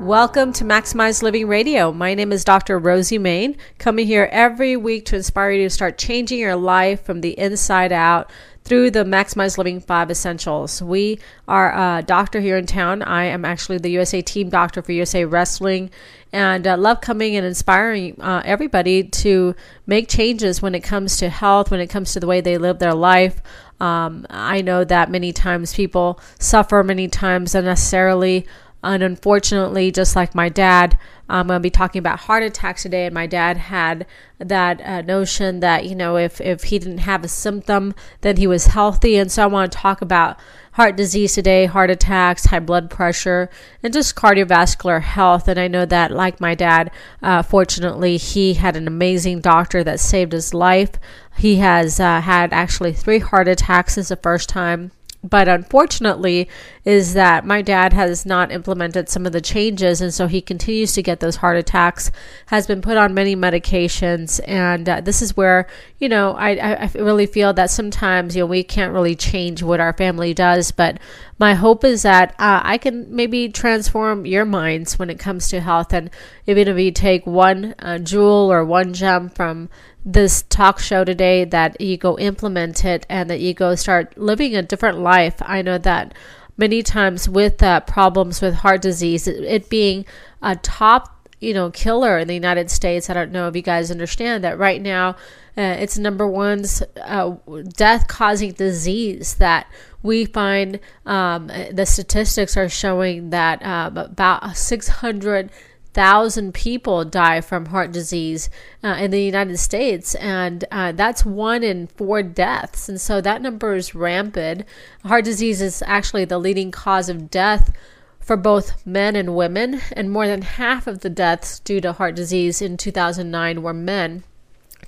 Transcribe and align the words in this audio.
Welcome 0.00 0.54
to 0.54 0.64
Maximize 0.64 1.22
Living 1.22 1.46
Radio. 1.46 1.92
My 1.92 2.14
name 2.14 2.32
is 2.32 2.42
Dr. 2.42 2.78
Rosie 2.78 3.18
Main, 3.18 3.58
coming 3.76 4.06
here 4.06 4.30
every 4.32 4.74
week 4.74 5.04
to 5.06 5.16
inspire 5.16 5.50
you 5.50 5.64
to 5.64 5.68
start 5.68 5.98
changing 5.98 6.38
your 6.38 6.56
life 6.56 7.04
from 7.04 7.20
the 7.20 7.38
inside 7.38 7.92
out 7.92 8.30
through 8.64 8.92
the 8.92 9.04
Maximize 9.04 9.58
Living 9.58 9.78
5 9.78 10.10
Essentials. 10.10 10.80
We 10.80 11.20
are 11.46 11.98
a 11.98 12.02
doctor 12.02 12.40
here 12.40 12.56
in 12.56 12.64
town. 12.64 13.02
I 13.02 13.24
am 13.24 13.44
actually 13.44 13.76
the 13.76 13.90
USA 13.90 14.22
team 14.22 14.48
doctor 14.48 14.80
for 14.80 14.92
USA 14.92 15.26
Wrestling 15.26 15.90
and 16.32 16.66
uh, 16.66 16.78
love 16.78 17.02
coming 17.02 17.36
and 17.36 17.44
inspiring 17.44 18.18
uh, 18.22 18.40
everybody 18.42 19.04
to 19.04 19.54
make 19.86 20.08
changes 20.08 20.62
when 20.62 20.74
it 20.74 20.80
comes 20.80 21.18
to 21.18 21.28
health, 21.28 21.70
when 21.70 21.80
it 21.80 21.88
comes 21.88 22.14
to 22.14 22.20
the 22.20 22.26
way 22.26 22.40
they 22.40 22.56
live 22.56 22.78
their 22.78 22.94
life. 22.94 23.42
Um, 23.80 24.26
I 24.30 24.62
know 24.62 24.82
that 24.82 25.10
many 25.10 25.34
times 25.34 25.74
people 25.74 26.20
suffer 26.38 26.82
many 26.82 27.08
times 27.08 27.54
unnecessarily 27.54 28.46
and 28.82 29.02
unfortunately, 29.02 29.90
just 29.90 30.16
like 30.16 30.34
my 30.34 30.48
dad, 30.48 30.96
I'm 31.28 31.46
going 31.46 31.58
to 31.58 31.62
be 31.62 31.70
talking 31.70 31.98
about 31.98 32.20
heart 32.20 32.42
attacks 32.42 32.82
today. 32.82 33.06
And 33.06 33.14
my 33.14 33.26
dad 33.26 33.56
had 33.56 34.06
that 34.38 34.80
uh, 34.80 35.02
notion 35.02 35.60
that, 35.60 35.84
you 35.84 35.94
know, 35.94 36.16
if, 36.16 36.40
if 36.40 36.64
he 36.64 36.78
didn't 36.78 36.98
have 36.98 37.22
a 37.22 37.28
symptom, 37.28 37.94
then 38.22 38.36
he 38.36 38.46
was 38.46 38.66
healthy. 38.66 39.16
And 39.16 39.30
so 39.30 39.44
I 39.44 39.46
want 39.46 39.70
to 39.70 39.78
talk 39.78 40.00
about 40.00 40.38
heart 40.72 40.96
disease 40.96 41.34
today, 41.34 41.66
heart 41.66 41.90
attacks, 41.90 42.46
high 42.46 42.58
blood 42.58 42.90
pressure, 42.90 43.50
and 43.82 43.92
just 43.92 44.16
cardiovascular 44.16 45.02
health. 45.02 45.46
And 45.46 45.60
I 45.60 45.68
know 45.68 45.84
that, 45.84 46.10
like 46.10 46.40
my 46.40 46.54
dad, 46.54 46.90
uh, 47.22 47.42
fortunately, 47.42 48.16
he 48.16 48.54
had 48.54 48.76
an 48.76 48.88
amazing 48.88 49.40
doctor 49.40 49.84
that 49.84 50.00
saved 50.00 50.32
his 50.32 50.54
life. 50.54 50.92
He 51.36 51.56
has 51.56 52.00
uh, 52.00 52.22
had 52.22 52.52
actually 52.52 52.94
three 52.94 53.18
heart 53.18 53.46
attacks 53.46 53.94
since 53.94 54.08
the 54.08 54.16
first 54.16 54.48
time 54.48 54.90
but 55.22 55.48
unfortunately 55.48 56.48
is 56.84 57.14
that 57.14 57.44
my 57.44 57.60
dad 57.60 57.92
has 57.92 58.24
not 58.24 58.50
implemented 58.50 59.08
some 59.08 59.26
of 59.26 59.32
the 59.32 59.40
changes 59.40 60.00
and 60.00 60.14
so 60.14 60.26
he 60.26 60.40
continues 60.40 60.92
to 60.92 61.02
get 61.02 61.20
those 61.20 61.36
heart 61.36 61.56
attacks 61.56 62.10
has 62.46 62.66
been 62.66 62.80
put 62.80 62.96
on 62.96 63.12
many 63.12 63.36
medications 63.36 64.40
and 64.46 64.88
uh, 64.88 65.00
this 65.00 65.20
is 65.20 65.36
where 65.36 65.66
you 65.98 66.08
know 66.08 66.32
I, 66.32 66.84
I 66.84 66.90
really 66.94 67.26
feel 67.26 67.52
that 67.52 67.70
sometimes 67.70 68.34
you 68.34 68.42
know 68.42 68.46
we 68.46 68.62
can't 68.62 68.94
really 68.94 69.14
change 69.14 69.62
what 69.62 69.80
our 69.80 69.92
family 69.92 70.32
does 70.32 70.72
but 70.72 70.98
my 71.38 71.54
hope 71.54 71.84
is 71.84 72.02
that 72.02 72.30
uh, 72.38 72.60
i 72.64 72.78
can 72.78 73.14
maybe 73.14 73.48
transform 73.48 74.24
your 74.24 74.44
minds 74.44 74.98
when 74.98 75.10
it 75.10 75.18
comes 75.18 75.48
to 75.48 75.60
health. 75.60 75.92
And 75.92 76.10
even 76.46 76.68
if 76.68 76.78
you 76.78 76.90
take 76.90 77.26
one 77.26 77.74
uh, 77.78 77.98
jewel 77.98 78.50
or 78.50 78.64
one 78.64 78.92
gem 78.92 79.28
from 79.28 79.68
this 80.04 80.42
talk 80.42 80.78
show 80.78 81.04
today 81.04 81.44
that 81.44 81.80
you 81.80 81.96
go 81.96 82.18
implement 82.18 82.84
it 82.84 83.06
and 83.08 83.28
that 83.28 83.40
you 83.40 83.54
go 83.54 83.74
start 83.74 84.16
living 84.16 84.56
a 84.56 84.62
different 84.62 84.98
life. 84.98 85.36
I 85.40 85.62
know 85.62 85.78
that 85.78 86.14
many 86.56 86.82
times 86.82 87.28
with 87.28 87.62
uh, 87.62 87.80
problems 87.80 88.40
with 88.40 88.54
heart 88.54 88.82
disease, 88.82 89.26
it, 89.26 89.42
it 89.44 89.70
being 89.70 90.04
a 90.42 90.56
top 90.56 91.16
you 91.40 91.54
know 91.54 91.70
killer 91.70 92.18
in 92.18 92.28
the 92.28 92.34
United 92.34 92.70
States. 92.70 93.10
I 93.10 93.14
don't 93.14 93.32
know 93.32 93.48
if 93.48 93.56
you 93.56 93.62
guys 93.62 93.90
understand 93.90 94.44
that 94.44 94.58
right 94.58 94.80
now. 94.80 95.16
Uh, 95.56 95.76
it's 95.78 95.98
number 95.98 96.26
one's 96.26 96.82
uh, 97.02 97.34
death 97.76 98.06
causing 98.08 98.52
disease 98.52 99.34
that 99.34 99.66
we 100.02 100.24
find 100.24 100.80
um, 101.04 101.48
the 101.72 101.84
statistics 101.84 102.56
are 102.56 102.68
showing 102.68 103.30
that 103.30 103.62
uh, 103.62 103.90
about 103.94 104.56
600 104.56 105.50
thousand 105.92 106.54
people 106.54 107.04
die 107.04 107.40
from 107.40 107.66
heart 107.66 107.92
disease 107.92 108.48
uh, 108.82 108.96
in 108.98 109.10
the 109.10 109.22
United 109.22 109.58
States, 109.58 110.14
and 110.16 110.64
uh, 110.70 110.92
that's 110.92 111.24
one 111.24 111.62
in 111.62 111.86
four 111.86 112.22
deaths. 112.22 112.88
And 112.88 113.00
so 113.00 113.20
that 113.20 113.42
number 113.42 113.74
is 113.74 113.94
rampant. 113.94 114.64
Heart 115.04 115.24
disease 115.24 115.60
is 115.60 115.82
actually 115.86 116.24
the 116.24 116.38
leading 116.38 116.70
cause 116.70 117.08
of 117.08 117.30
death 117.30 117.72
for 118.20 118.36
both 118.36 118.86
men 118.86 119.16
and 119.16 119.34
women, 119.34 119.80
and 119.92 120.10
more 120.10 120.26
than 120.26 120.42
half 120.42 120.86
of 120.86 121.00
the 121.00 121.10
deaths 121.10 121.58
due 121.58 121.80
to 121.80 121.92
heart 121.92 122.14
disease 122.14 122.62
in 122.62 122.76
2009 122.76 123.62
were 123.62 123.74
men. 123.74 124.22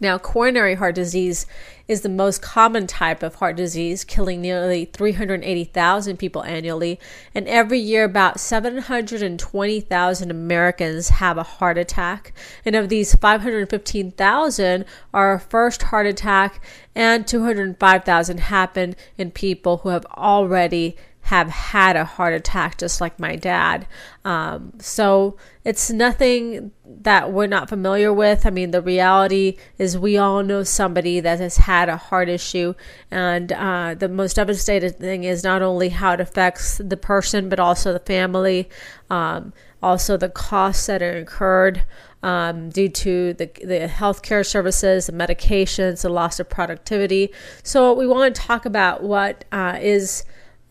Now, 0.00 0.18
coronary 0.18 0.74
heart 0.74 0.94
disease 0.94 1.46
is 1.86 2.00
the 2.00 2.08
most 2.08 2.42
common 2.42 2.86
type 2.86 3.22
of 3.22 3.36
heart 3.36 3.56
disease, 3.56 4.04
killing 4.04 4.40
nearly 4.40 4.86
380,000 4.86 6.16
people 6.16 6.42
annually. 6.42 6.98
And 7.34 7.46
every 7.46 7.78
year, 7.78 8.04
about 8.04 8.40
720,000 8.40 10.30
Americans 10.30 11.08
have 11.10 11.38
a 11.38 11.42
heart 11.42 11.78
attack. 11.78 12.32
And 12.64 12.74
of 12.74 12.88
these, 12.88 13.14
515,000 13.14 14.84
are 15.12 15.32
a 15.34 15.40
first 15.40 15.82
heart 15.84 16.06
attack, 16.06 16.64
and 16.94 17.26
205,000 17.26 18.40
happen 18.40 18.96
in 19.18 19.30
people 19.30 19.78
who 19.78 19.90
have 19.90 20.06
already 20.06 20.96
have 21.22 21.48
had 21.48 21.94
a 21.94 22.04
heart 22.04 22.34
attack 22.34 22.76
just 22.78 23.00
like 23.00 23.18
my 23.20 23.36
dad. 23.36 23.86
Um, 24.24 24.72
so 24.80 25.36
it's 25.64 25.88
nothing 25.88 26.72
that 26.84 27.32
we're 27.32 27.46
not 27.46 27.68
familiar 27.68 28.12
with. 28.12 28.44
I 28.44 28.50
mean, 28.50 28.72
the 28.72 28.82
reality 28.82 29.56
is 29.78 29.96
we 29.96 30.18
all 30.18 30.42
know 30.42 30.64
somebody 30.64 31.20
that 31.20 31.38
has 31.38 31.58
had 31.58 31.88
a 31.88 31.96
heart 31.96 32.28
issue. 32.28 32.74
And 33.10 33.52
uh, 33.52 33.94
the 33.94 34.08
most 34.08 34.34
devastating 34.34 34.92
thing 34.94 35.22
is 35.22 35.44
not 35.44 35.62
only 35.62 35.90
how 35.90 36.12
it 36.12 36.20
affects 36.20 36.78
the 36.78 36.96
person, 36.96 37.48
but 37.48 37.60
also 37.60 37.92
the 37.92 38.00
family, 38.00 38.68
um, 39.08 39.52
also 39.80 40.16
the 40.16 40.28
costs 40.28 40.86
that 40.86 41.02
are 41.02 41.16
incurred. 41.16 41.84
Um, 42.24 42.70
due 42.70 42.88
to 42.88 43.34
the, 43.34 43.46
the 43.46 43.90
healthcare 43.92 44.46
services, 44.46 45.06
the 45.06 45.12
medications, 45.12 46.02
the 46.02 46.08
loss 46.08 46.38
of 46.38 46.48
productivity. 46.48 47.32
So, 47.64 47.92
we 47.92 48.06
want 48.06 48.32
to 48.32 48.40
talk 48.40 48.64
about 48.64 49.02
what 49.02 49.44
uh, 49.50 49.80
is 49.82 50.22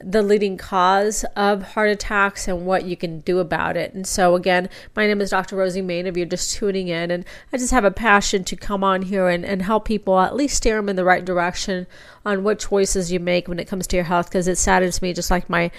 the 0.04 0.22
leading 0.22 0.58
cause 0.58 1.24
of 1.36 1.64
heart 1.64 1.90
attacks 1.90 2.48
and 2.48 2.66
what 2.66 2.86
you 2.86 2.96
can 2.96 3.20
do 3.22 3.40
about 3.40 3.78
it. 3.78 3.94
And 3.94 4.06
so, 4.06 4.36
again, 4.36 4.70
my 4.96 5.08
name 5.08 5.22
is 5.22 5.30
Dr. 5.30 5.56
Rosie 5.56 5.82
Main. 5.82 6.08
If 6.08 6.18
you're 6.18 6.26
just 6.26 6.54
tuning 6.54 6.88
in, 6.88 7.12
and 7.12 7.26
I 7.52 7.58
just 7.58 7.72
have 7.72 7.86
a 7.86 7.92
passion 7.92 8.44
to 8.46 8.56
come 8.56 8.84
on 8.84 9.04
here 9.04 9.28
and, 9.28 9.46
and 9.46 9.62
help 9.62 9.86
people 9.86 10.20
at 10.20 10.36
least 10.36 10.58
steer 10.58 10.78
them 10.78 10.90
in 10.90 10.96
the 10.96 11.04
right 11.04 11.24
direction 11.24 11.88
on 12.26 12.44
what 12.44 12.60
choices 12.60 13.12
you 13.12 13.20
make 13.20 13.48
when 13.48 13.60
it 13.60 13.68
comes 13.68 13.88
to 13.88 13.96
your 13.96 14.06
health 14.06 14.30
because 14.30 14.48
it 14.48 14.58
saddens 14.58 15.02
me, 15.02 15.14
just 15.14 15.32
like 15.32 15.50
my 15.50 15.72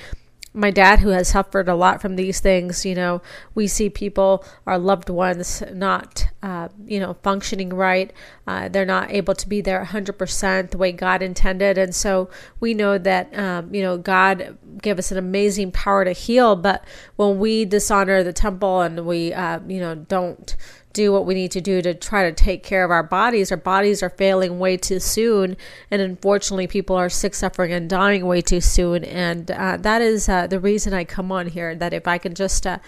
my 0.54 0.70
dad 0.70 1.00
who 1.00 1.08
has 1.08 1.28
suffered 1.28 1.68
a 1.68 1.74
lot 1.74 2.00
from 2.02 2.16
these 2.16 2.40
things 2.40 2.84
you 2.84 2.94
know 2.94 3.22
we 3.54 3.66
see 3.66 3.88
people 3.88 4.44
our 4.66 4.78
loved 4.78 5.08
ones 5.08 5.62
not 5.72 6.26
uh, 6.42 6.68
you 6.86 6.98
know 6.98 7.14
functioning 7.22 7.70
right. 7.70 8.12
Uh, 8.46 8.68
they're 8.68 8.84
not 8.84 9.10
able 9.12 9.34
to 9.34 9.48
be 9.48 9.60
there 9.60 9.84
100% 9.84 10.70
the 10.70 10.78
way 10.78 10.91
god 10.91 11.22
intended. 11.22 11.78
And 11.78 11.94
so 11.94 12.28
we 12.58 12.74
know 12.74 12.98
that 12.98 13.36
um, 13.38 13.72
you 13.72 13.82
know 13.82 13.96
god 13.96 14.58
gave 14.80 14.98
us 14.98 15.12
an 15.12 15.18
amazing 15.18 15.70
power 15.70 16.04
to 16.04 16.12
heal. 16.12 16.56
But 16.56 16.84
when 17.16 17.38
we 17.38 17.64
dishonor 17.64 18.22
the 18.22 18.32
temple 18.32 18.80
and 18.80 19.06
we 19.06 19.32
uh, 19.32 19.60
you 19.66 19.80
know 19.80 19.94
don't 19.94 20.56
do 20.92 21.12
what 21.12 21.26
we 21.26 21.34
need 21.34 21.50
to 21.53 21.60
do 21.60 21.82
to 21.82 21.94
try 21.94 22.28
to 22.28 22.32
take 22.32 22.62
care 22.62 22.84
of 22.84 22.91
our 22.91 23.03
bodies. 23.03 23.50
Our 23.50 23.58
bodies 23.58 24.03
are 24.03 24.10
failing 24.10 24.58
way 24.58 24.76
too 24.76 25.00
soon, 25.00 25.56
and 25.91 26.03
unfortunately, 26.03 26.66
people 26.66 26.97
are 26.97 27.08
sick, 27.08 27.34
suffering, 27.34 27.72
and 27.72 27.88
dying 27.88 28.26
way 28.26 28.41
too 28.41 28.60
soon. 28.60 29.04
And 29.04 29.50
uh, 29.50 29.76
that 29.78 30.03
is 30.03 30.28
uh, 30.28 30.47
the 30.47 30.60
reason 30.60 30.94
I 30.94 31.04
come 31.04 31.32
on 31.32 31.48
here. 31.48 31.75
That 31.75 31.92
if 31.92 32.06
I 32.06 32.19
can 32.19 32.34
just 32.34 32.66
uh, 32.66 32.78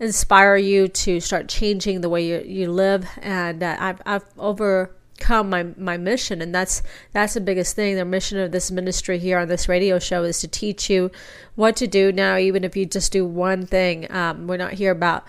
inspire 0.00 0.56
you 0.56 0.88
to 0.88 1.20
start 1.20 1.48
changing 1.48 2.00
the 2.00 2.08
way 2.08 2.26
you, 2.26 2.42
you 2.46 2.70
live, 2.70 3.06
and 3.20 3.62
uh, 3.62 3.76
I've, 3.78 4.02
I've 4.04 4.24
overcome 4.38 5.48
my 5.48 5.62
my 5.76 5.96
mission 5.96 6.42
and 6.42 6.52
that's 6.52 6.82
that's 7.12 7.34
the 7.34 7.40
biggest 7.40 7.76
thing 7.76 7.94
the 7.94 8.04
mission 8.04 8.36
of 8.36 8.50
this 8.50 8.70
ministry 8.70 9.18
here 9.18 9.38
on 9.38 9.46
this 9.46 9.68
radio 9.68 9.98
show 9.98 10.24
is 10.24 10.40
to 10.40 10.48
teach 10.48 10.90
you 10.90 11.10
what 11.54 11.76
to 11.76 11.86
do 11.86 12.10
now 12.10 12.36
even 12.36 12.64
if 12.64 12.76
you 12.76 12.84
just 12.84 13.12
do 13.12 13.24
one 13.24 13.64
thing 13.64 14.10
um, 14.10 14.48
we're 14.48 14.56
not 14.56 14.72
here 14.72 14.90
about 14.90 15.24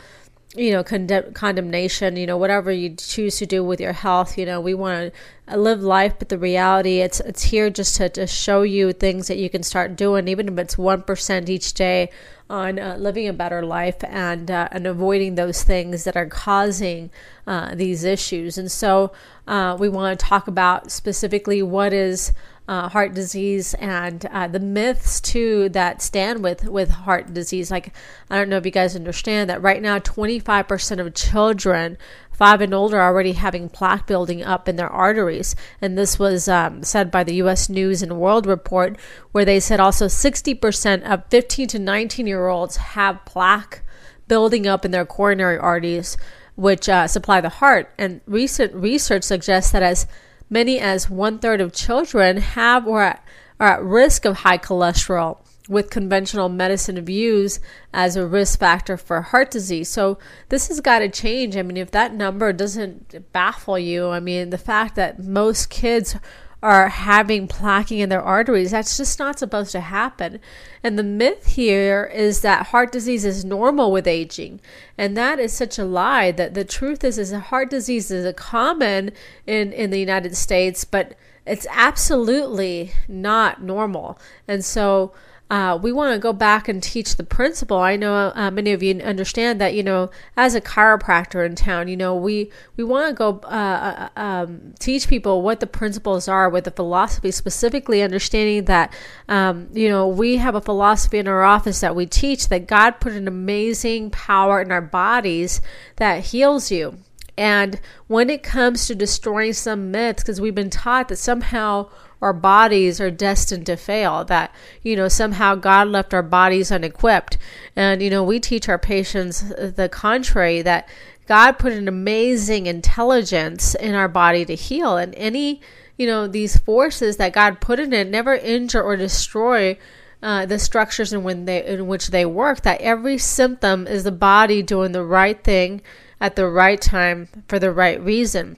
you 0.55 0.71
know 0.71 0.83
condemn, 0.83 1.33
condemnation 1.33 2.15
you 2.15 2.25
know 2.25 2.37
whatever 2.37 2.71
you 2.71 2.95
choose 2.95 3.37
to 3.37 3.45
do 3.45 3.63
with 3.63 3.79
your 3.79 3.93
health 3.93 4.37
you 4.37 4.45
know 4.45 4.59
we 4.59 4.73
want 4.73 5.13
to 5.13 5.19
live 5.53 5.81
life 5.81 6.15
but 6.17 6.29
the 6.29 6.37
reality 6.37 7.01
it's 7.01 7.19
it's 7.19 7.43
here 7.43 7.69
just 7.69 7.95
to, 7.95 8.09
to 8.09 8.25
show 8.25 8.63
you 8.63 8.91
things 8.91 9.27
that 9.27 9.37
you 9.37 9.49
can 9.49 9.61
start 9.61 9.95
doing 9.95 10.27
even 10.27 10.47
if 10.47 10.57
it's 10.57 10.75
1% 10.75 11.49
each 11.49 11.73
day 11.73 12.09
on 12.49 12.79
uh, 12.79 12.95
living 12.97 13.27
a 13.27 13.33
better 13.33 13.63
life 13.63 14.03
and 14.03 14.49
uh, 14.49 14.67
and 14.71 14.87
avoiding 14.87 15.35
those 15.35 15.63
things 15.63 16.03
that 16.03 16.15
are 16.15 16.25
causing 16.25 17.11
uh, 17.45 17.75
these 17.75 18.03
issues 18.03 18.57
and 18.57 18.71
so 18.71 19.11
uh, 19.47 19.77
we 19.79 19.87
want 19.87 20.19
to 20.19 20.25
talk 20.25 20.47
about 20.47 20.89
specifically 20.91 21.61
what 21.61 21.93
is 21.93 22.31
uh, 22.67 22.89
heart 22.89 23.13
disease 23.13 23.75
and 23.75 24.25
uh, 24.27 24.47
the 24.47 24.59
myths 24.59 25.21
too 25.21 25.69
that 25.69 26.01
stand 26.01 26.43
with 26.43 26.65
with 26.65 26.89
heart 26.89 27.33
disease. 27.33 27.69
Like 27.69 27.93
I 28.29 28.37
don't 28.37 28.49
know 28.49 28.57
if 28.57 28.65
you 28.65 28.71
guys 28.71 28.95
understand 28.95 29.49
that 29.49 29.61
right 29.61 29.81
now, 29.81 29.99
25% 29.99 30.99
of 30.99 31.13
children 31.13 31.97
five 32.35 32.61
and 32.61 32.73
older 32.73 33.01
already 33.01 33.33
having 33.33 33.69
plaque 33.69 34.05
building 34.05 34.43
up 34.43 34.67
in 34.67 34.75
their 34.75 34.89
arteries. 34.89 35.55
And 35.81 35.97
this 35.97 36.19
was 36.19 36.47
um, 36.47 36.83
said 36.83 37.09
by 37.09 37.23
the 37.23 37.35
U.S. 37.35 37.69
News 37.69 38.01
and 38.01 38.19
World 38.19 38.45
Report, 38.45 38.97
where 39.31 39.45
they 39.45 39.59
said 39.59 39.79
also 39.79 40.07
60% 40.07 41.03
of 41.03 41.23
15 41.29 41.67
to 41.69 41.79
19 41.79 42.27
year 42.27 42.47
olds 42.47 42.77
have 42.77 43.25
plaque 43.25 43.81
building 44.27 44.67
up 44.67 44.85
in 44.85 44.91
their 44.91 45.05
coronary 45.05 45.57
arteries, 45.57 46.17
which 46.55 46.89
uh, 46.89 47.07
supply 47.07 47.41
the 47.41 47.49
heart. 47.49 47.93
And 47.97 48.21
recent 48.25 48.73
research 48.73 49.23
suggests 49.23 49.71
that 49.71 49.83
as 49.83 50.07
many 50.49 50.79
as 50.79 51.09
one 51.09 51.39
third 51.39 51.61
of 51.61 51.73
children 51.73 52.37
have 52.37 52.87
or 52.87 53.19
are 53.59 53.67
at 53.67 53.83
risk 53.83 54.25
of 54.25 54.37
high 54.37 54.57
cholesterol 54.57 55.44
with 55.67 55.89
conventional 55.89 56.49
medicine 56.49 57.03
views 57.03 57.59
as 57.93 58.15
a 58.15 58.27
risk 58.27 58.59
factor 58.59 58.97
for 58.97 59.21
heart 59.21 59.49
disease. 59.49 59.89
So 59.89 60.19
this 60.49 60.67
has 60.67 60.79
got 60.79 60.99
to 60.99 61.09
change. 61.09 61.57
I 61.57 61.63
mean, 61.63 61.77
if 61.77 61.91
that 61.91 62.13
number 62.13 62.53
doesn't 62.53 63.31
baffle 63.33 63.79
you, 63.79 64.09
I 64.09 64.19
mean, 64.19 64.51
the 64.51 64.57
fact 64.57 64.95
that 64.95 65.23
most 65.23 65.69
kids 65.69 66.15
are 66.61 66.89
having 66.89 67.47
plaquing 67.47 67.99
in 67.99 68.09
their 68.09 68.21
arteries, 68.21 68.71
that's 68.71 68.97
just 68.97 69.19
not 69.19 69.37
supposed 69.37 69.71
to 69.71 69.81
happen. 69.81 70.39
And 70.83 70.97
the 70.97 71.03
myth 71.03 71.47
here 71.47 72.11
is 72.13 72.41
that 72.41 72.67
heart 72.67 72.91
disease 72.91 73.23
is 73.23 73.45
normal 73.45 73.91
with 73.91 74.07
aging. 74.07 74.61
And 74.97 75.15
that 75.15 75.39
is 75.39 75.53
such 75.53 75.77
a 75.77 75.85
lie 75.85 76.31
that 76.31 76.53
the 76.53 76.65
truth 76.65 77.03
is 77.03 77.19
is 77.19 77.31
that 77.31 77.39
heart 77.39 77.69
disease 77.69 78.09
is 78.09 78.31
common 78.35 79.11
in, 79.45 79.73
in 79.73 79.91
the 79.91 79.99
United 79.99 80.35
States, 80.35 80.85
but 80.85 81.15
it's 81.45 81.67
absolutely 81.69 82.93
not 83.07 83.61
normal. 83.61 84.17
And 84.47 84.65
so 84.65 85.13
uh, 85.49 85.77
we 85.79 85.91
want 85.91 86.13
to 86.13 86.19
go 86.19 86.33
back 86.33 86.67
and 86.67 86.81
teach 86.81 87.17
the 87.17 87.23
principle. 87.23 87.77
I 87.77 87.95
know 87.95 88.31
uh, 88.33 88.49
many 88.49 88.71
of 88.71 88.81
you 88.81 88.99
understand 89.01 89.61
that, 89.61 89.75
you 89.75 89.83
know, 89.83 90.09
as 90.35 90.55
a 90.55 90.61
chiropractor 90.61 91.45
in 91.45 91.53
town, 91.55 91.87
you 91.87 91.95
know, 91.95 92.15
we, 92.15 92.51
we 92.77 92.83
want 92.83 93.09
to 93.09 93.13
go 93.13 93.39
uh, 93.43 94.09
uh, 94.15 94.19
um, 94.19 94.73
teach 94.79 95.07
people 95.07 95.43
what 95.43 95.59
the 95.59 95.67
principles 95.67 96.27
are 96.27 96.49
with 96.49 96.63
the 96.63 96.71
philosophy, 96.71 97.29
specifically 97.29 98.01
understanding 98.01 98.65
that, 98.65 98.91
um, 99.29 99.69
you 99.71 99.87
know, 99.87 100.07
we 100.07 100.37
have 100.37 100.55
a 100.55 100.61
philosophy 100.61 101.19
in 101.19 101.27
our 101.27 101.43
office 101.43 101.79
that 101.81 101.95
we 101.95 102.07
teach 102.07 102.49
that 102.49 102.65
God 102.65 102.99
put 102.99 103.13
an 103.13 103.27
amazing 103.27 104.09
power 104.09 104.61
in 104.61 104.71
our 104.71 104.81
bodies 104.81 105.61
that 105.97 106.25
heals 106.25 106.71
you. 106.71 106.97
And 107.37 107.79
when 108.07 108.29
it 108.29 108.43
comes 108.43 108.87
to 108.87 108.95
destroying 108.95 109.53
some 109.53 109.91
myths, 109.91 110.23
because 110.23 110.39
we've 110.39 110.55
been 110.55 110.69
taught 110.69 111.09
that 111.09 111.17
somehow 111.17 111.89
our 112.21 112.33
bodies 112.33 112.99
are 113.01 113.11
destined 113.11 113.65
to 113.65 113.75
fail, 113.75 114.23
that, 114.25 114.53
you 114.81 114.95
know, 114.95 115.07
somehow 115.07 115.55
God 115.55 115.87
left 115.87 116.13
our 116.13 116.23
bodies 116.23 116.71
unequipped. 116.71 117.37
And, 117.75 118.01
you 118.01 118.09
know, 118.09 118.23
we 118.23 118.39
teach 118.39 118.69
our 118.69 118.79
patients 118.79 119.41
the 119.41 119.89
contrary, 119.91 120.61
that 120.61 120.87
God 121.27 121.53
put 121.53 121.73
an 121.73 121.87
amazing 121.87 122.67
intelligence 122.67 123.75
in 123.75 123.95
our 123.95 124.07
body 124.07 124.45
to 124.45 124.55
heal. 124.55 124.97
And 124.97 125.13
any, 125.15 125.61
you 125.97 126.07
know, 126.07 126.27
these 126.27 126.57
forces 126.57 127.17
that 127.17 127.33
God 127.33 127.61
put 127.61 127.79
in 127.79 127.93
it 127.93 128.07
never 128.07 128.33
injure 128.35 128.81
or 128.81 128.95
destroy. 128.95 129.77
Uh, 130.23 130.43
the 130.43 130.57
structures 130.57 131.13
in, 131.13 131.23
when 131.23 131.45
they, 131.45 131.63
in 131.63 131.85
which 131.85 132.07
they 132.07 132.25
work, 132.25 132.61
that 132.61 132.81
every 132.81 133.15
symptom 133.15 133.85
is 133.85 134.05
the 134.05 134.11
body 134.11 134.63
doing 134.63 134.91
the 134.91 135.03
right 135.03 135.43
thing 135.43 135.81
at 136.19 136.35
the 136.35 136.47
right 136.47 136.81
time 136.81 137.27
for 137.47 137.59
the 137.59 137.71
right 137.71 138.01
reason. 138.01 138.57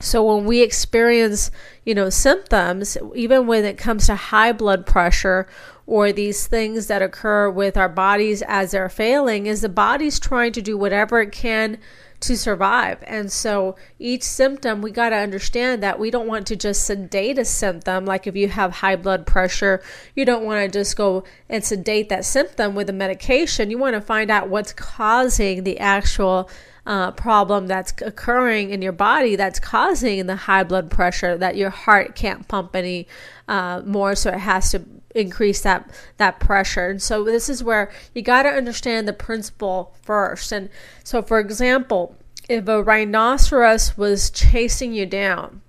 So 0.00 0.22
when 0.22 0.44
we 0.44 0.62
experience, 0.62 1.50
you 1.84 1.94
know, 1.94 2.10
symptoms, 2.10 2.96
even 3.14 3.46
when 3.46 3.64
it 3.64 3.78
comes 3.78 4.06
to 4.06 4.14
high 4.14 4.52
blood 4.52 4.86
pressure 4.86 5.48
or 5.86 6.12
these 6.12 6.46
things 6.46 6.86
that 6.86 7.02
occur 7.02 7.50
with 7.50 7.76
our 7.76 7.88
bodies 7.88 8.42
as 8.46 8.70
they're 8.70 8.88
failing, 8.88 9.46
is 9.46 9.62
the 9.62 9.68
body's 9.68 10.20
trying 10.20 10.52
to 10.52 10.62
do 10.62 10.76
whatever 10.76 11.20
it 11.20 11.32
can 11.32 11.78
to 12.20 12.36
survive. 12.36 12.98
And 13.06 13.30
so 13.30 13.76
each 13.98 14.22
symptom, 14.22 14.82
we 14.82 14.90
got 14.90 15.10
to 15.10 15.16
understand 15.16 15.82
that 15.82 15.98
we 15.98 16.10
don't 16.10 16.26
want 16.26 16.48
to 16.48 16.56
just 16.56 16.84
sedate 16.84 17.38
a 17.38 17.44
symptom. 17.44 18.04
Like 18.04 18.26
if 18.26 18.34
you 18.34 18.48
have 18.48 18.72
high 18.72 18.96
blood 18.96 19.26
pressure, 19.26 19.82
you 20.16 20.24
don't 20.24 20.44
want 20.44 20.60
to 20.60 20.78
just 20.78 20.96
go 20.96 21.24
and 21.48 21.64
sedate 21.64 22.08
that 22.08 22.24
symptom 22.24 22.74
with 22.74 22.90
a 22.90 22.92
medication. 22.92 23.70
You 23.70 23.78
want 23.78 23.94
to 23.94 24.00
find 24.00 24.30
out 24.30 24.48
what's 24.48 24.72
causing 24.72 25.62
the 25.62 25.78
actual 25.78 26.50
uh, 26.88 27.10
problem 27.10 27.66
that's 27.66 27.92
occurring 28.00 28.70
in 28.70 28.80
your 28.80 28.92
body 28.92 29.36
that's 29.36 29.60
causing 29.60 30.24
the 30.24 30.34
high 30.34 30.64
blood 30.64 30.90
pressure 30.90 31.36
that 31.36 31.54
your 31.54 31.68
heart 31.68 32.14
can't 32.14 32.48
pump 32.48 32.74
any 32.74 33.06
uh, 33.46 33.82
more, 33.84 34.14
so 34.14 34.30
it 34.30 34.38
has 34.38 34.70
to 34.70 34.82
increase 35.14 35.60
that 35.60 35.90
that 36.16 36.40
pressure. 36.40 36.88
And 36.88 37.02
so 37.02 37.22
this 37.22 37.50
is 37.50 37.62
where 37.62 37.92
you 38.14 38.22
got 38.22 38.44
to 38.44 38.48
understand 38.48 39.06
the 39.06 39.12
principle 39.12 39.94
first. 40.02 40.50
And 40.50 40.70
so, 41.04 41.20
for 41.20 41.38
example, 41.38 42.16
if 42.48 42.66
a 42.66 42.82
rhinoceros 42.82 43.98
was 43.98 44.30
chasing 44.30 44.94
you 44.94 45.04
down, 45.04 45.60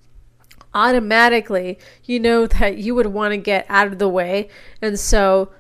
automatically 0.74 1.78
you 2.06 2.22
know 2.22 2.48
that 2.48 2.78
you 2.78 2.96
would 2.96 3.08
want 3.08 3.34
to 3.34 3.38
get 3.38 3.66
out 3.68 3.88
of 3.88 4.00
the 4.00 4.08
way, 4.08 4.48
and 4.82 4.98
so 4.98 5.52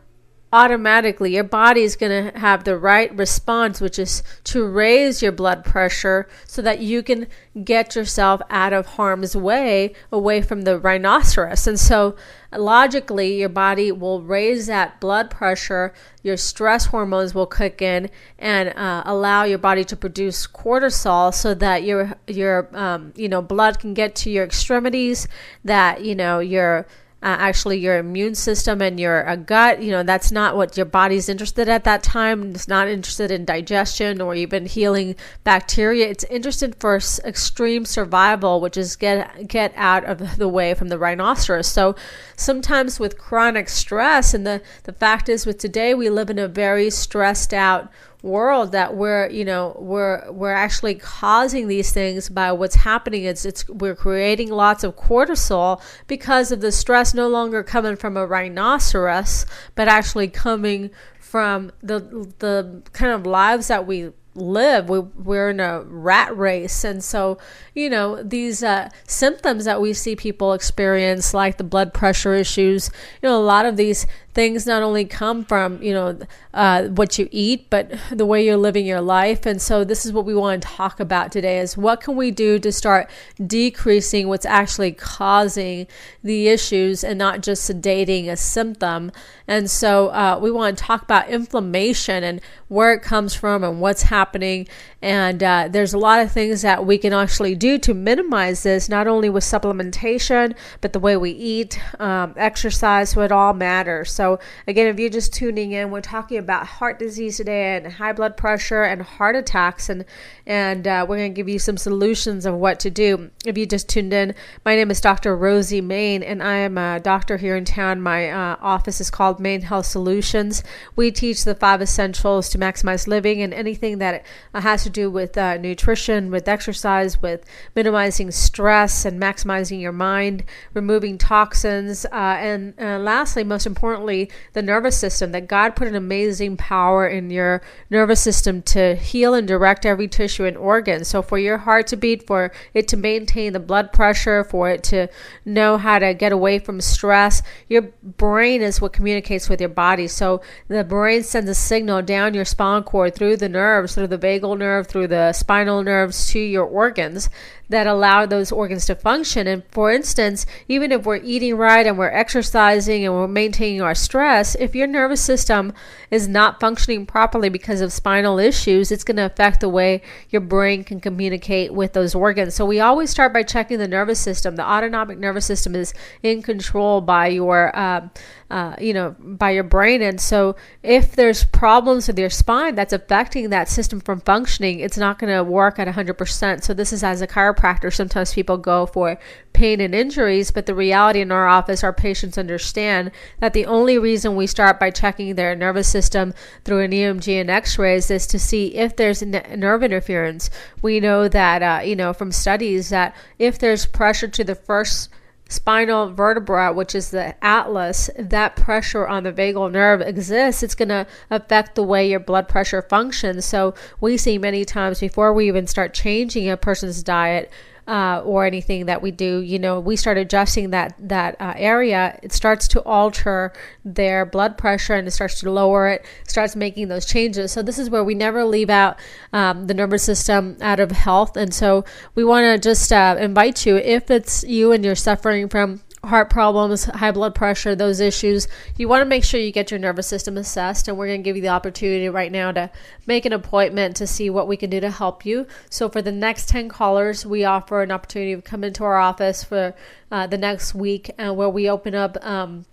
automatically 0.51 1.35
your 1.35 1.43
body 1.43 1.81
is 1.81 1.95
going 1.95 2.31
to 2.31 2.39
have 2.39 2.63
the 2.63 2.77
right 2.77 3.15
response, 3.15 3.79
which 3.79 3.99
is 3.99 4.23
to 4.43 4.65
raise 4.65 5.21
your 5.21 5.31
blood 5.31 5.63
pressure 5.63 6.27
so 6.45 6.61
that 6.61 6.79
you 6.79 7.03
can 7.03 7.27
get 7.63 7.95
yourself 7.95 8.41
out 8.49 8.73
of 8.73 8.85
harm's 8.85 9.35
way 9.35 9.93
away 10.11 10.41
from 10.41 10.61
the 10.61 10.79
rhinoceros. 10.79 11.67
And 11.67 11.79
so, 11.79 12.15
logically, 12.51 13.39
your 13.39 13.49
body 13.49 13.91
will 13.91 14.23
raise 14.23 14.65
that 14.67 14.99
blood 14.99 15.29
pressure, 15.29 15.93
your 16.23 16.37
stress 16.37 16.87
hormones 16.87 17.35
will 17.35 17.45
kick 17.45 17.81
in 17.81 18.09
and 18.39 18.69
uh, 18.69 19.03
allow 19.05 19.43
your 19.43 19.59
body 19.59 19.83
to 19.83 19.95
produce 19.95 20.47
cortisol 20.47 21.33
so 21.33 21.53
that 21.53 21.83
your, 21.83 22.13
your 22.27 22.69
um, 22.75 23.13
you 23.15 23.29
know, 23.29 23.41
blood 23.41 23.79
can 23.79 23.93
get 23.93 24.15
to 24.15 24.31
your 24.31 24.45
extremities, 24.45 25.27
that, 25.63 26.03
you 26.03 26.15
know, 26.15 26.39
your 26.39 26.87
uh, 27.21 27.35
actually 27.39 27.77
your 27.77 27.97
immune 27.97 28.35
system 28.35 28.81
and 28.81 28.99
your 28.99 29.27
uh, 29.27 29.35
gut 29.35 29.81
you 29.81 29.91
know 29.91 30.03
that's 30.03 30.31
not 30.31 30.55
what 30.55 30.77
your 30.77 30.85
body's 30.85 31.27
interested 31.27 31.67
at 31.67 31.83
that 31.83 32.01
time 32.01 32.51
it's 32.51 32.67
not 32.67 32.87
interested 32.87 33.29
in 33.31 33.45
digestion 33.45 34.21
or 34.21 34.35
even 34.35 34.65
healing 34.65 35.15
bacteria. 35.43 36.07
It's 36.07 36.23
interested 36.25 36.75
for 36.79 36.95
s- 36.95 37.19
extreme 37.25 37.85
survival 37.85 38.61
which 38.61 38.77
is 38.77 38.95
get 38.95 39.47
get 39.47 39.73
out 39.75 40.05
of 40.05 40.37
the 40.37 40.47
way 40.47 40.73
from 40.73 40.89
the 40.89 40.97
rhinoceros. 40.97 41.67
So 41.67 41.95
sometimes 42.35 42.99
with 42.99 43.17
chronic 43.17 43.69
stress 43.69 44.33
and 44.33 44.45
the 44.45 44.61
the 44.83 44.93
fact 44.93 45.29
is 45.29 45.45
with 45.45 45.57
today 45.57 45.93
we 45.93 46.09
live 46.09 46.29
in 46.29 46.39
a 46.39 46.47
very 46.47 46.89
stressed 46.89 47.53
out 47.53 47.91
world 48.21 48.73
that 48.73 48.95
we're 48.95 49.29
you 49.29 49.45
know 49.45 49.75
we're 49.79 50.29
we're 50.31 50.51
actually 50.51 50.95
causing 50.95 51.67
these 51.67 51.91
things 51.91 52.29
by 52.29 52.51
what's 52.51 52.75
happening. 52.75 53.23
It's 53.23 53.45
it's 53.45 53.67
we're 53.69 53.95
creating 53.95 54.49
lots 54.49 54.83
of 54.83 54.95
cortisol 54.95 55.81
because 56.07 56.51
of 56.51 56.61
the 56.61 56.71
stress 56.71 57.13
no 57.13 57.27
longer 57.27 57.63
coming 57.63 57.95
from 57.95 58.17
a 58.17 58.25
rhinoceros 58.25 59.45
but 59.75 59.87
actually 59.87 60.27
coming 60.27 60.91
from 61.19 61.71
the 61.81 61.99
the 62.39 62.81
kind 62.91 63.11
of 63.11 63.25
lives 63.25 63.67
that 63.67 63.85
we 63.85 64.11
live. 64.39 64.89
We, 64.89 64.99
we're 64.99 65.49
in 65.49 65.59
a 65.59 65.81
rat 65.81 66.35
race. 66.37 66.83
And 66.83 67.03
so, 67.03 67.37
you 67.73 67.89
know, 67.89 68.21
these 68.23 68.63
uh, 68.63 68.89
symptoms 69.07 69.65
that 69.65 69.81
we 69.81 69.93
see 69.93 70.15
people 70.15 70.53
experience, 70.53 71.33
like 71.33 71.57
the 71.57 71.63
blood 71.63 71.93
pressure 71.93 72.33
issues, 72.33 72.89
you 73.21 73.29
know, 73.29 73.37
a 73.37 73.41
lot 73.43 73.65
of 73.65 73.77
these 73.77 74.07
things 74.33 74.65
not 74.65 74.83
only 74.83 75.05
come 75.05 75.43
from, 75.43 75.81
you 75.81 75.91
know, 75.91 76.17
uh, 76.53 76.83
what 76.87 77.17
you 77.17 77.27
eat, 77.31 77.69
but 77.69 77.91
the 78.11 78.25
way 78.25 78.45
you're 78.45 78.57
living 78.57 78.85
your 78.85 79.01
life. 79.01 79.45
And 79.45 79.61
so, 79.61 79.83
this 79.83 80.05
is 80.05 80.13
what 80.13 80.25
we 80.25 80.33
want 80.35 80.61
to 80.61 80.67
talk 80.67 80.99
about 80.99 81.31
today 81.31 81.59
is 81.59 81.75
what 81.75 82.01
can 82.01 82.15
we 82.15 82.31
do 82.31 82.59
to 82.59 82.71
start 82.71 83.09
decreasing 83.45 84.27
what's 84.27 84.45
actually 84.45 84.91
causing 84.91 85.87
the 86.23 86.47
issues 86.47 87.03
and 87.03 87.17
not 87.17 87.41
just 87.41 87.69
sedating 87.69 88.29
a 88.29 88.37
symptom. 88.37 89.11
And 89.49 89.69
so, 89.69 90.09
uh, 90.09 90.37
we 90.39 90.51
want 90.51 90.77
to 90.77 90.83
talk 90.83 91.01
about 91.01 91.27
inflammation 91.27 92.23
and 92.23 92.39
where 92.67 92.93
it 92.93 93.01
comes 93.01 93.33
from 93.33 93.63
and 93.63 93.81
what's 93.81 94.03
happening. 94.03 94.67
And 95.01 95.41
uh, 95.41 95.69
there's 95.71 95.91
a 95.93 95.97
lot 95.97 96.21
of 96.21 96.31
things 96.31 96.61
that 96.61 96.85
we 96.85 96.99
can 96.99 97.13
actually 97.13 97.55
do 97.55 97.79
to 97.79 97.95
minimize 97.95 98.61
this, 98.61 98.87
not 98.89 99.07
only 99.07 99.27
with 99.27 99.43
supplementation, 99.43 100.55
but 100.81 100.93
the 100.93 100.99
way 100.99 101.17
we 101.17 101.31
eat, 101.31 101.79
um, 101.99 102.35
exercise, 102.37 103.09
so 103.09 103.21
it 103.21 103.31
all 103.31 103.53
matters. 103.53 104.11
So, 104.11 104.39
again, 104.67 104.85
if 104.85 104.99
you're 104.99 105.09
just 105.09 105.33
tuning 105.33 105.71
in, 105.71 105.89
we're 105.89 106.01
talking 106.01 106.37
about 106.37 106.67
heart 106.67 106.99
disease 106.99 107.37
today 107.37 107.77
and 107.77 107.93
high 107.93 108.13
blood 108.13 108.37
pressure 108.37 108.83
and 108.83 109.01
heart 109.01 109.35
attacks, 109.35 109.89
and 109.89 110.05
and 110.49 110.87
uh, 110.87 111.05
we're 111.07 111.17
going 111.17 111.31
to 111.31 111.35
give 111.35 111.47
you 111.47 111.59
some 111.59 111.77
solutions 111.77 112.43
of 112.43 112.55
what 112.55 112.79
to 112.79 112.89
do. 112.89 113.29
If 113.45 113.55
you 113.55 113.67
just 113.67 113.87
tuned 113.87 114.11
in, 114.11 114.33
my 114.65 114.75
name 114.75 114.89
is 114.89 114.99
Dr. 114.99 115.37
Rosie 115.37 115.79
Main, 115.79 116.23
and 116.23 116.41
I 116.41 116.55
am 116.55 116.75
a 116.75 116.99
doctor 116.99 117.37
here 117.37 117.55
in 117.55 117.65
town. 117.65 118.01
My 118.01 118.31
uh, 118.31 118.57
office 118.59 118.99
is 118.99 119.11
called 119.11 119.39
Main 119.39 119.61
Health 119.61 119.85
Solutions. 119.85 120.63
We 120.95 121.11
teach 121.11 121.43
the 121.43 121.53
five 121.53 121.83
essentials 121.83 122.49
to 122.49 122.57
maximize 122.57 123.05
living 123.05 123.43
and 123.43 123.53
anything 123.53 123.99
that 123.99 124.25
uh, 124.51 124.61
has 124.61 124.81
to 124.85 124.89
do 124.89 125.11
with 125.11 125.37
uh, 125.37 125.57
nutrition, 125.57 126.31
with 126.31 126.47
exercise, 126.47 127.21
with 127.21 127.45
minimizing 127.75 128.31
stress 128.31 129.05
and 129.05 129.21
maximizing 129.21 129.79
your 129.79 129.91
mind, 129.91 130.43
removing 130.73 131.19
toxins, 131.19 132.05
uh, 132.05 132.37
and 132.39 132.73
uh, 132.79 132.97
lastly, 132.97 133.43
most 133.43 133.67
importantly 133.67 134.31
the 134.53 134.63
nervous 134.63 134.97
system, 134.97 135.31
that 135.31 135.47
God 135.47 135.75
put 135.75 135.87
an 135.87 135.95
amazing 135.95 136.57
power 136.57 137.07
in 137.07 137.29
your 137.29 137.61
nervous 137.91 138.19
system 138.19 138.63
to 138.63 138.95
heal 138.95 139.35
and 139.35 139.47
direct 139.47 139.85
every 139.85 140.07
tissue 140.07 140.38
and 140.45 140.57
organ. 140.57 141.03
So, 141.03 141.21
for 141.21 141.37
your 141.37 141.57
heart 141.57 141.87
to 141.87 141.97
beat, 141.97 142.25
for 142.25 142.51
it 142.73 142.87
to 142.89 142.97
maintain 142.97 143.53
the 143.53 143.59
blood 143.59 143.93
pressure, 143.93 144.43
for 144.43 144.69
it 144.69 144.83
to 144.85 145.07
know 145.45 145.77
how 145.77 145.99
to 145.99 146.13
get 146.13 146.31
away 146.31 146.59
from 146.59 146.81
stress, 146.81 147.41
your 147.67 147.83
brain 148.03 148.61
is 148.61 148.81
what 148.81 148.93
communicates 148.93 149.49
with 149.49 149.59
your 149.59 149.69
body. 149.69 150.07
So, 150.07 150.41
the 150.67 150.83
brain 150.83 151.23
sends 151.23 151.49
a 151.49 151.55
signal 151.55 152.01
down 152.01 152.33
your 152.33 152.45
spinal 152.45 152.83
cord 152.83 153.15
through 153.15 153.37
the 153.37 153.49
nerves, 153.49 153.95
through 153.95 154.07
the 154.07 154.17
vagal 154.17 154.57
nerve, 154.57 154.87
through 154.87 155.07
the 155.07 155.33
spinal 155.33 155.83
nerves 155.83 156.27
to 156.31 156.39
your 156.39 156.65
organs 156.65 157.29
that 157.69 157.85
allow 157.85 158.25
those 158.25 158.51
organs 158.51 158.85
to 158.87 158.95
function. 158.95 159.47
And 159.47 159.63
for 159.71 159.91
instance, 159.91 160.45
even 160.67 160.91
if 160.91 161.05
we're 161.05 161.17
eating 161.17 161.55
right 161.55 161.85
and 161.85 161.97
we're 161.97 162.09
exercising 162.09 163.05
and 163.05 163.13
we're 163.13 163.27
maintaining 163.27 163.81
our 163.81 163.95
stress, 163.95 164.55
if 164.55 164.75
your 164.75 164.87
nervous 164.87 165.21
system 165.21 165.73
is 166.09 166.27
not 166.27 166.59
functioning 166.59 167.05
properly 167.05 167.49
because 167.49 167.81
of 167.81 167.93
spinal 167.93 168.39
issues, 168.39 168.91
it's 168.91 169.03
going 169.03 169.17
to 169.17 169.25
affect 169.25 169.59
the 169.59 169.69
way 169.69 170.01
your 170.29 170.41
brain 170.41 170.83
can 170.83 170.99
communicate 170.99 171.73
with 171.73 171.93
those 171.93 172.13
organs. 172.13 172.55
So 172.55 172.65
we 172.65 172.79
always 172.79 173.09
start 173.09 173.33
by 173.33 173.43
checking 173.43 173.79
the 173.79 173.87
nervous 173.87 174.19
system. 174.19 174.55
The 174.55 174.63
autonomic 174.63 175.17
nervous 175.17 175.45
system 175.45 175.75
is 175.75 175.93
in 176.21 176.41
control 176.41 177.01
by 177.01 177.27
your, 177.27 177.75
uh, 177.75 178.09
uh, 178.49 178.75
you 178.79 178.93
know, 178.93 179.15
by 179.19 179.51
your 179.51 179.63
brain. 179.63 180.01
And 180.01 180.19
so 180.19 180.55
if 180.81 181.15
there's 181.15 181.43
problems 181.43 182.07
with 182.07 182.17
your 182.17 182.31
spine 182.31 182.73
that's 182.73 182.93
affecting 182.93 183.49
that 183.51 183.69
system 183.69 183.99
from 183.99 184.21
functioning, 184.21 184.79
it's 184.79 184.97
not 184.97 185.19
going 185.19 185.31
to 185.31 185.43
work 185.43 185.77
at 185.77 185.87
100%. 185.87 186.63
So 186.63 186.73
this 186.73 186.91
is 186.91 187.03
as 187.03 187.21
a 187.21 187.27
chiropractor 187.27 187.93
sometimes 187.93 188.33
people 188.33 188.57
go 188.57 188.87
for 188.87 189.19
pain 189.53 189.79
and 189.81 189.93
injuries, 189.93 190.49
but 190.49 190.65
the 190.65 190.73
reality 190.73 191.21
in 191.21 191.31
our 191.31 191.47
office, 191.47 191.83
our 191.83 191.93
patients 191.93 192.37
understand 192.37 193.11
that 193.39 193.53
the 193.53 193.65
only 193.65 193.99
reason 193.99 194.35
we 194.35 194.47
start 194.47 194.79
by 194.79 194.89
checking 194.89 195.35
their 195.35 195.55
nervous 195.55 195.87
system 195.87 196.33
through 196.65 196.79
an 196.79 196.91
EMG 196.91 197.39
and 197.39 197.49
X-rays 197.49 198.09
is 198.09 198.25
to 198.27 198.39
see 198.39 198.75
if 198.75 198.95
there's 198.95 199.21
nerve 199.21 199.83
interference. 199.83 200.49
We 200.81 200.99
know 200.99 201.27
that, 201.27 201.61
uh, 201.61 201.83
you 201.83 201.95
know, 201.95 202.13
from 202.13 202.31
studies 202.31 202.89
that 202.89 203.15
if 203.37 203.59
there's 203.59 203.85
pressure 203.85 204.27
to 204.27 204.43
the 204.43 204.55
first 204.55 205.09
spinal 205.49 206.13
vertebra, 206.13 206.71
which 206.71 206.95
is 206.95 207.09
the 207.11 207.35
atlas, 207.43 208.09
that 208.17 208.55
pressure 208.55 209.05
on 209.05 209.23
the 209.23 209.33
vagal 209.33 209.71
nerve 209.71 209.99
exists, 209.99 210.63
it's 210.63 210.75
going 210.75 210.89
to 210.89 211.05
affect 211.29 211.75
the 211.75 211.83
way 211.83 212.07
your 212.07 212.19
blood 212.19 212.47
pressure 212.47 212.81
functions. 212.83 213.43
So 213.43 213.73
we 213.99 214.15
see 214.15 214.37
many 214.37 214.63
times 214.63 215.01
before 215.01 215.33
we 215.33 215.47
even 215.47 215.67
start 215.67 215.93
changing 215.93 216.49
a 216.49 216.55
person's 216.55 217.03
diet, 217.03 217.51
uh, 217.89 218.21
or 218.23 218.45
anything 218.45 218.85
that 218.85 219.01
we 219.01 219.09
do, 219.09 219.39
you 219.39 219.57
know, 219.57 219.79
we 219.79 219.95
start 219.95 220.17
adjusting 220.17 220.69
that 220.69 220.93
that 220.99 221.35
uh, 221.41 221.53
area, 221.57 222.19
it 222.21 222.31
starts 222.31 222.67
to 222.67 222.83
alter 222.83 223.51
their 223.83 224.25
blood 224.25 224.59
pressure 224.59 224.93
and 224.93 225.07
it 225.07 225.11
starts 225.11 225.39
to 225.39 225.51
lower 225.51 225.87
it, 225.87 226.05
starts 226.27 226.55
making 226.55 226.87
those 226.87 227.05
changes. 227.05 227.51
So 227.51 227.63
this 227.63 227.79
is 227.79 227.89
where 227.89 228.03
we 228.03 228.13
never 228.13 228.45
leave 228.45 228.69
out 228.69 228.99
um, 229.33 229.65
the 229.65 229.73
nervous 229.73 230.03
system 230.03 230.57
out 230.61 230.79
of 230.79 230.91
health, 230.91 231.35
and 231.35 231.51
so 231.51 231.83
we 232.13 232.23
want 232.23 232.45
to 232.45 232.69
just 232.69 232.93
uh, 232.93 233.15
invite 233.19 233.65
you 233.65 233.77
if 233.77 234.11
it's 234.11 234.43
you 234.43 234.71
and 234.71 234.85
you're 234.85 234.93
suffering 234.93 235.49
from 235.49 235.81
heart 236.03 236.29
problems, 236.29 236.85
high 236.85 237.11
blood 237.11 237.35
pressure, 237.35 237.75
those 237.75 237.99
issues, 237.99 238.47
you 238.77 238.87
want 238.87 239.01
to 239.01 239.05
make 239.05 239.23
sure 239.23 239.39
you 239.39 239.51
get 239.51 239.71
your 239.71 239.79
nervous 239.79 240.07
system 240.07 240.37
assessed. 240.37 240.87
And 240.87 240.97
we're 240.97 241.07
going 241.07 241.21
to 241.21 241.23
give 241.23 241.35
you 241.35 241.41
the 241.41 241.49
opportunity 241.49 242.07
right 242.09 242.31
now 242.31 242.51
to 242.51 242.69
make 243.05 243.25
an 243.25 243.33
appointment 243.33 243.95
to 243.97 244.07
see 244.07 244.29
what 244.29 244.47
we 244.47 244.57
can 244.57 244.69
do 244.69 244.79
to 244.79 244.91
help 244.91 245.25
you. 245.25 245.45
So, 245.69 245.89
for 245.89 246.01
the 246.01 246.11
next 246.11 246.49
10 246.49 246.69
callers, 246.69 247.25
we 247.25 247.43
offer 247.43 247.81
an 247.81 247.91
opportunity 247.91 248.35
to 248.35 248.41
come 248.41 248.63
into 248.63 248.83
our 248.83 248.97
office 248.97 249.43
for 249.43 249.75
uh, 250.11 250.27
the 250.27 250.37
next 250.37 250.73
week 250.73 251.11
uh, 251.19 251.33
where 251.33 251.49
we 251.49 251.69
open 251.69 251.95
up. 251.95 252.17
Um, 252.25 252.65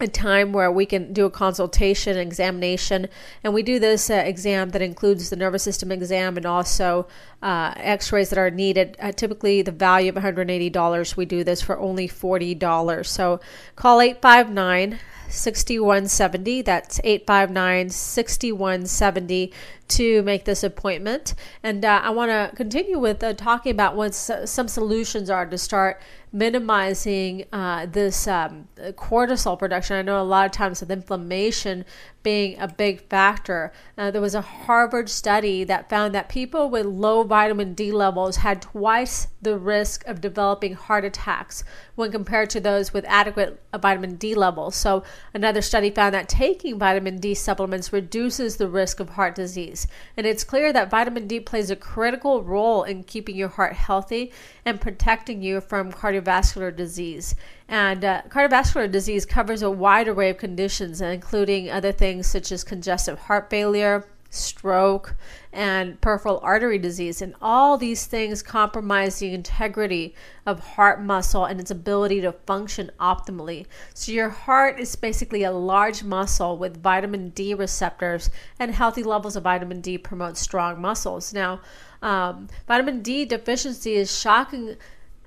a 0.00 0.06
time 0.06 0.52
where 0.52 0.70
we 0.70 0.86
can 0.86 1.12
do 1.12 1.26
a 1.26 1.30
consultation 1.30 2.16
examination 2.16 3.08
and 3.42 3.52
we 3.52 3.62
do 3.62 3.78
this 3.78 4.10
uh, 4.10 4.14
exam 4.14 4.70
that 4.70 4.82
includes 4.82 5.30
the 5.30 5.36
nervous 5.36 5.62
system 5.62 5.90
exam 5.90 6.36
and 6.36 6.46
also 6.46 7.06
uh, 7.42 7.72
x-rays 7.76 8.30
that 8.30 8.38
are 8.38 8.50
needed. 8.50 8.96
Uh, 9.00 9.12
typically 9.12 9.62
the 9.62 9.72
value 9.72 10.08
of 10.08 10.14
$180 10.14 11.16
we 11.16 11.24
do 11.24 11.42
this 11.42 11.60
for 11.60 11.78
only 11.78 12.08
$40 12.08 13.06
so 13.06 13.40
call 13.76 14.00
859 14.00 14.98
6170 15.28 16.62
that's 16.62 17.00
859 17.04 17.90
6170 17.90 19.52
to 19.88 20.22
make 20.22 20.44
this 20.44 20.62
appointment 20.62 21.34
and 21.62 21.84
uh, 21.84 22.00
i 22.04 22.10
want 22.10 22.30
to 22.30 22.54
continue 22.56 22.98
with 22.98 23.22
uh, 23.22 23.32
talking 23.34 23.72
about 23.72 23.96
what 23.96 24.14
some 24.14 24.68
solutions 24.68 25.30
are 25.30 25.46
to 25.46 25.58
start 25.58 26.00
minimizing 26.32 27.44
uh, 27.52 27.86
this 27.86 28.26
um, 28.26 28.68
cortisol 28.92 29.58
production. 29.58 29.96
I 29.96 30.02
know 30.02 30.20
a 30.20 30.24
lot 30.24 30.46
of 30.46 30.52
times 30.52 30.80
with 30.80 30.90
inflammation 30.90 31.84
being 32.22 32.58
a 32.58 32.68
big 32.68 33.00
factor. 33.08 33.72
Uh, 33.96 34.10
there 34.10 34.20
was 34.20 34.34
a 34.34 34.40
Harvard 34.40 35.08
study 35.08 35.64
that 35.64 35.88
found 35.88 36.14
that 36.14 36.28
people 36.28 36.68
with 36.68 36.84
low 36.84 37.22
vitamin 37.22 37.74
D 37.74 37.90
levels 37.90 38.36
had 38.36 38.60
twice 38.60 39.28
the 39.40 39.56
risk 39.56 40.06
of 40.06 40.20
developing 40.20 40.74
heart 40.74 41.04
attacks 41.04 41.64
when 41.94 42.10
compared 42.10 42.50
to 42.50 42.60
those 42.60 42.92
with 42.92 43.04
adequate 43.06 43.62
vitamin 43.80 44.16
D 44.16 44.34
levels. 44.34 44.74
So, 44.74 45.04
another 45.32 45.62
study 45.62 45.90
found 45.90 46.14
that 46.14 46.28
taking 46.28 46.78
vitamin 46.78 47.18
D 47.18 47.34
supplements 47.34 47.92
reduces 47.92 48.56
the 48.56 48.68
risk 48.68 49.00
of 49.00 49.10
heart 49.10 49.34
disease. 49.34 49.77
And 50.16 50.26
it's 50.26 50.44
clear 50.44 50.72
that 50.72 50.90
vitamin 50.90 51.26
D 51.26 51.38
plays 51.40 51.70
a 51.70 51.76
critical 51.76 52.42
role 52.42 52.82
in 52.82 53.04
keeping 53.04 53.36
your 53.36 53.48
heart 53.48 53.74
healthy 53.74 54.32
and 54.64 54.80
protecting 54.80 55.42
you 55.42 55.60
from 55.60 55.92
cardiovascular 55.92 56.74
disease. 56.74 57.34
And 57.68 58.04
uh, 58.04 58.22
cardiovascular 58.28 58.90
disease 58.90 59.26
covers 59.26 59.62
a 59.62 59.70
wide 59.70 60.08
array 60.08 60.30
of 60.30 60.38
conditions, 60.38 61.00
including 61.00 61.70
other 61.70 61.92
things 61.92 62.26
such 62.26 62.50
as 62.50 62.64
congestive 62.64 63.18
heart 63.18 63.50
failure, 63.50 64.06
stroke, 64.30 65.16
and 65.52 66.00
peripheral 66.00 66.40
artery 66.42 66.78
disease. 66.78 67.22
And 67.22 67.34
all 67.40 67.78
these 67.78 68.06
things 68.06 68.42
compromise 68.42 69.18
the 69.18 69.32
integrity 69.32 70.14
of 70.46 70.60
heart 70.60 71.02
muscle 71.02 71.44
and 71.44 71.60
its 71.60 71.70
ability 71.70 72.20
to 72.22 72.32
function 72.32 72.90
optimally. 73.00 73.66
So, 73.94 74.12
your 74.12 74.28
heart 74.28 74.78
is 74.78 74.94
basically 74.96 75.44
a 75.44 75.52
large 75.52 76.02
muscle 76.02 76.58
with 76.58 76.82
vitamin 76.82 77.30
D 77.30 77.54
receptors, 77.54 78.30
and 78.58 78.74
healthy 78.74 79.02
levels 79.02 79.36
of 79.36 79.44
vitamin 79.44 79.80
D 79.80 79.98
promote 79.98 80.36
strong 80.36 80.80
muscles. 80.80 81.32
Now, 81.32 81.60
um, 82.02 82.48
vitamin 82.66 83.02
D 83.02 83.24
deficiency 83.24 83.94
is 83.94 84.18
shocking 84.18 84.76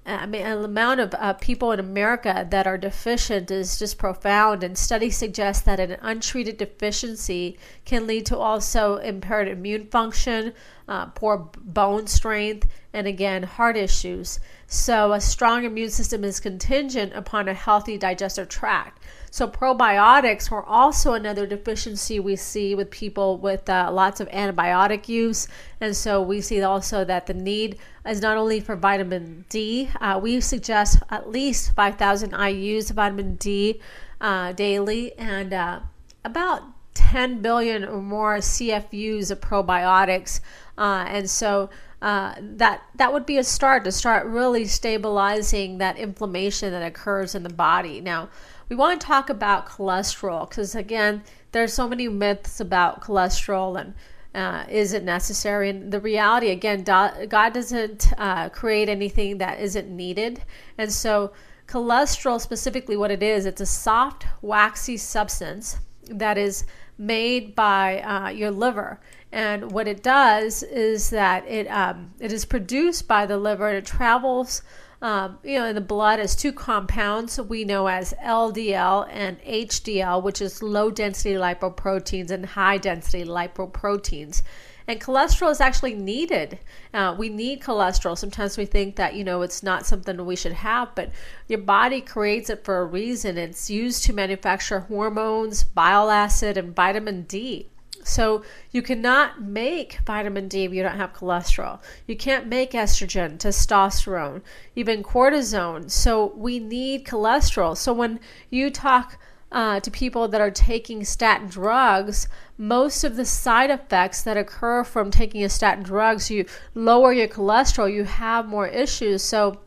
I 0.04 0.26
mean, 0.26 0.44
the 0.44 0.64
amount 0.64 1.00
of 1.00 1.14
uh, 1.14 1.34
people 1.34 1.72
in 1.72 1.80
America 1.80 2.48
that 2.50 2.66
are 2.66 2.78
deficient 2.78 3.52
is 3.52 3.78
just 3.78 4.00
profound. 4.00 4.64
And 4.64 4.76
studies 4.76 5.16
suggest 5.16 5.64
that 5.66 5.80
an 5.80 5.98
untreated 6.02 6.58
deficiency 6.58 7.58
can 7.86 8.08
lead 8.08 8.26
to 8.28 8.38
also 8.38 8.98
impaired 8.98 9.48
immune 9.48 9.88
function, 9.88 10.54
uh, 10.88 11.08
poor 11.08 11.50
bone 11.56 12.08
strength, 12.08 12.68
and 12.94 13.06
again, 13.06 13.44
heart 13.44 13.78
issues. 13.78 14.40
So, 14.66 15.14
a 15.14 15.22
strong 15.22 15.66
immune 15.66 15.92
system 15.92 16.24
is 16.24 16.40
contingent 16.40 17.14
upon 17.14 17.48
a 17.48 17.54
healthy 17.54 17.98
digestive 18.00 18.50
tract. 18.50 19.04
So, 19.34 19.48
probiotics 19.48 20.52
are 20.52 20.66
also 20.66 21.14
another 21.14 21.48
deficiency 21.48 22.20
we 22.20 22.36
see 22.36 22.76
with 22.76 22.92
people 22.92 23.38
with 23.38 23.70
uh, 23.70 23.90
lots 23.90 24.20
of 24.20 24.28
antibiotic 24.28 25.08
use. 25.08 25.48
And 25.80 25.96
so, 25.96 26.22
we 26.22 26.42
see 26.42 26.62
also 26.62 27.06
that 27.06 27.28
the 27.28 27.34
need 27.34 27.78
is 28.06 28.22
not 28.22 28.36
only 28.36 28.60
for 28.60 28.76
vitamin 28.76 29.46
D, 29.48 29.90
uh, 30.02 30.20
we 30.22 30.42
suggest 30.42 31.02
at 31.10 31.30
least 31.30 31.74
5,000 31.76 32.32
IUs 32.34 32.90
of 32.90 32.98
vitamin 32.98 33.36
D 33.36 33.80
uh, 34.20 34.52
daily 34.52 35.18
and 35.18 35.54
uh, 35.54 35.80
about 36.26 36.64
10 36.94 37.42
billion 37.42 37.86
or 37.86 38.02
more 38.02 38.40
CFUs 38.40 39.32
of 39.32 39.40
probiotics. 39.40 40.42
Uh, 40.78 41.06
and 41.08 41.30
so, 41.30 41.70
uh, 42.02 42.34
that 42.40 42.82
that 42.96 43.14
would 43.14 43.28
be 43.28 43.38
a 43.38 43.44
start 43.44 43.84
to 43.84 43.92
start 43.92 44.26
really 44.26 44.66
stabilizing 44.66 45.78
that 45.78 45.98
inflammation 45.98 46.72
that 46.72 46.84
occurs 46.84 47.36
in 47.36 47.44
the 47.44 47.54
body. 47.54 48.02
Now, 48.02 48.30
we 48.72 48.78
want 48.78 49.02
to 49.02 49.06
talk 49.06 49.30
about 49.30 49.68
cholesterol 49.68 50.48
because 50.50 50.76
again 50.76 51.22
there's 51.52 51.74
so 51.74 51.90
many 51.90 52.08
myths 52.08 52.62
about 52.62 53.02
cholesterol 53.02 53.78
and 53.78 53.94
uh, 54.34 54.64
is 54.70 54.94
it 54.94 55.04
necessary? 55.04 55.70
And 55.70 55.92
the 55.92 56.00
reality 56.00 56.52
again 56.52 56.84
god 56.84 57.54
doesn't 57.54 58.14
uh, 58.18 58.48
create 58.48 58.88
anything 58.88 59.40
that 59.40 59.60
isn't 59.60 59.90
needed. 59.90 60.42
And 60.78 60.90
so 60.90 61.34
cholesterol 61.68 62.40
specifically 62.40 62.96
what 62.96 63.12
it 63.12 63.22
is 63.22 63.46
it's 63.46 63.60
a 63.60 63.66
soft 63.66 64.26
waxy 64.42 64.96
substance 64.96 65.78
that 66.10 66.38
is 66.38 66.64
made 66.98 67.54
by 67.56 68.00
uh, 68.00 68.30
your 68.30 68.52
liver 68.52 69.02
and 69.32 69.72
what 69.72 69.88
it 69.88 70.04
does 70.04 70.64
is 70.64 71.10
that 71.12 71.48
it 71.48 71.68
um, 71.68 72.14
it 72.20 72.32
is 72.32 72.46
produced 72.46 73.08
by 73.08 73.26
the 73.26 73.38
liver 73.38 73.68
and 73.68 73.78
it 73.78 73.86
travels 73.86 74.62
um, 75.02 75.40
you 75.44 75.58
know, 75.58 75.66
in 75.66 75.74
the 75.74 75.82
blood 75.82 76.20
as 76.20 76.36
two 76.36 76.54
compounds 76.54 77.42
we 77.42 77.64
know 77.64 77.88
as 77.88 78.14
LDL 78.24 79.08
and 79.10 79.42
HDL, 79.42 80.22
which 80.22 80.42
is 80.42 80.62
low 80.62 80.92
density 80.92 81.34
lipoproteins 81.34 82.30
and 82.30 82.46
high 82.46 82.78
density 82.78 83.24
lipoproteins. 83.26 84.44
And 84.88 85.00
cholesterol 85.02 85.52
is 85.52 85.62
actually 85.62 85.96
needed. 85.96 86.60
Uh, 86.94 87.16
we 87.18 87.30
need 87.30 87.62
cholesterol. 87.62 88.18
Sometimes 88.18 88.58
we 88.58 88.66
think 88.66 88.96
that, 88.98 89.16
you 89.16 89.24
know, 89.24 89.42
it's 89.42 89.64
not 89.64 89.86
something 89.86 90.24
we 90.24 90.36
should 90.36 90.54
have, 90.54 90.94
but 90.94 91.12
your 91.48 91.60
body 91.60 92.02
creates 92.02 92.50
it 92.50 92.64
for 92.64 92.80
a 92.80 92.86
reason. 92.86 93.38
It's 93.38 93.70
used 93.70 94.04
to 94.06 94.14
manufacture 94.14 94.82
hormones, 94.82 95.64
bile 95.64 96.12
acid, 96.12 96.58
and 96.58 96.76
vitamin 96.76 97.24
D. 97.24 97.71
So 98.12 98.44
you 98.72 98.82
cannot 98.82 99.42
make 99.42 100.00
vitamin 100.06 100.48
D 100.48 100.66
if 100.66 100.74
you 100.74 100.84
don't 100.84 100.98
have 100.98 101.14
cholesterol. 101.14 101.80
You 102.08 102.18
can't 102.18 102.48
make 102.48 102.72
estrogen, 102.72 103.38
testosterone, 103.38 104.42
even 104.76 105.02
cortisone. 105.02 105.90
So 105.90 106.34
we 106.36 106.60
need 106.60 107.06
cholesterol. 107.06 107.78
So 107.78 107.94
when 107.94 108.20
you 108.50 108.70
talk 108.70 109.18
uh, 109.52 109.80
to 109.80 109.92
people 109.92 110.28
that 110.28 110.42
are 110.42 110.52
taking 110.52 111.04
statin 111.04 111.48
drugs, 111.48 112.28
most 112.58 113.04
of 113.04 113.16
the 113.16 113.26
side 113.26 113.70
effects 113.70 114.22
that 114.24 114.38
occur 114.38 114.84
from 114.84 115.10
taking 115.10 115.44
a 115.44 115.50
statin 115.50 115.84
drugs, 115.84 116.30
you 116.30 116.46
lower 116.76 117.12
your 117.14 117.28
cholesterol, 117.28 117.92
you 117.92 118.04
have 118.04 118.46
more 118.46 118.68
issues. 118.68 119.24
So 119.24 119.62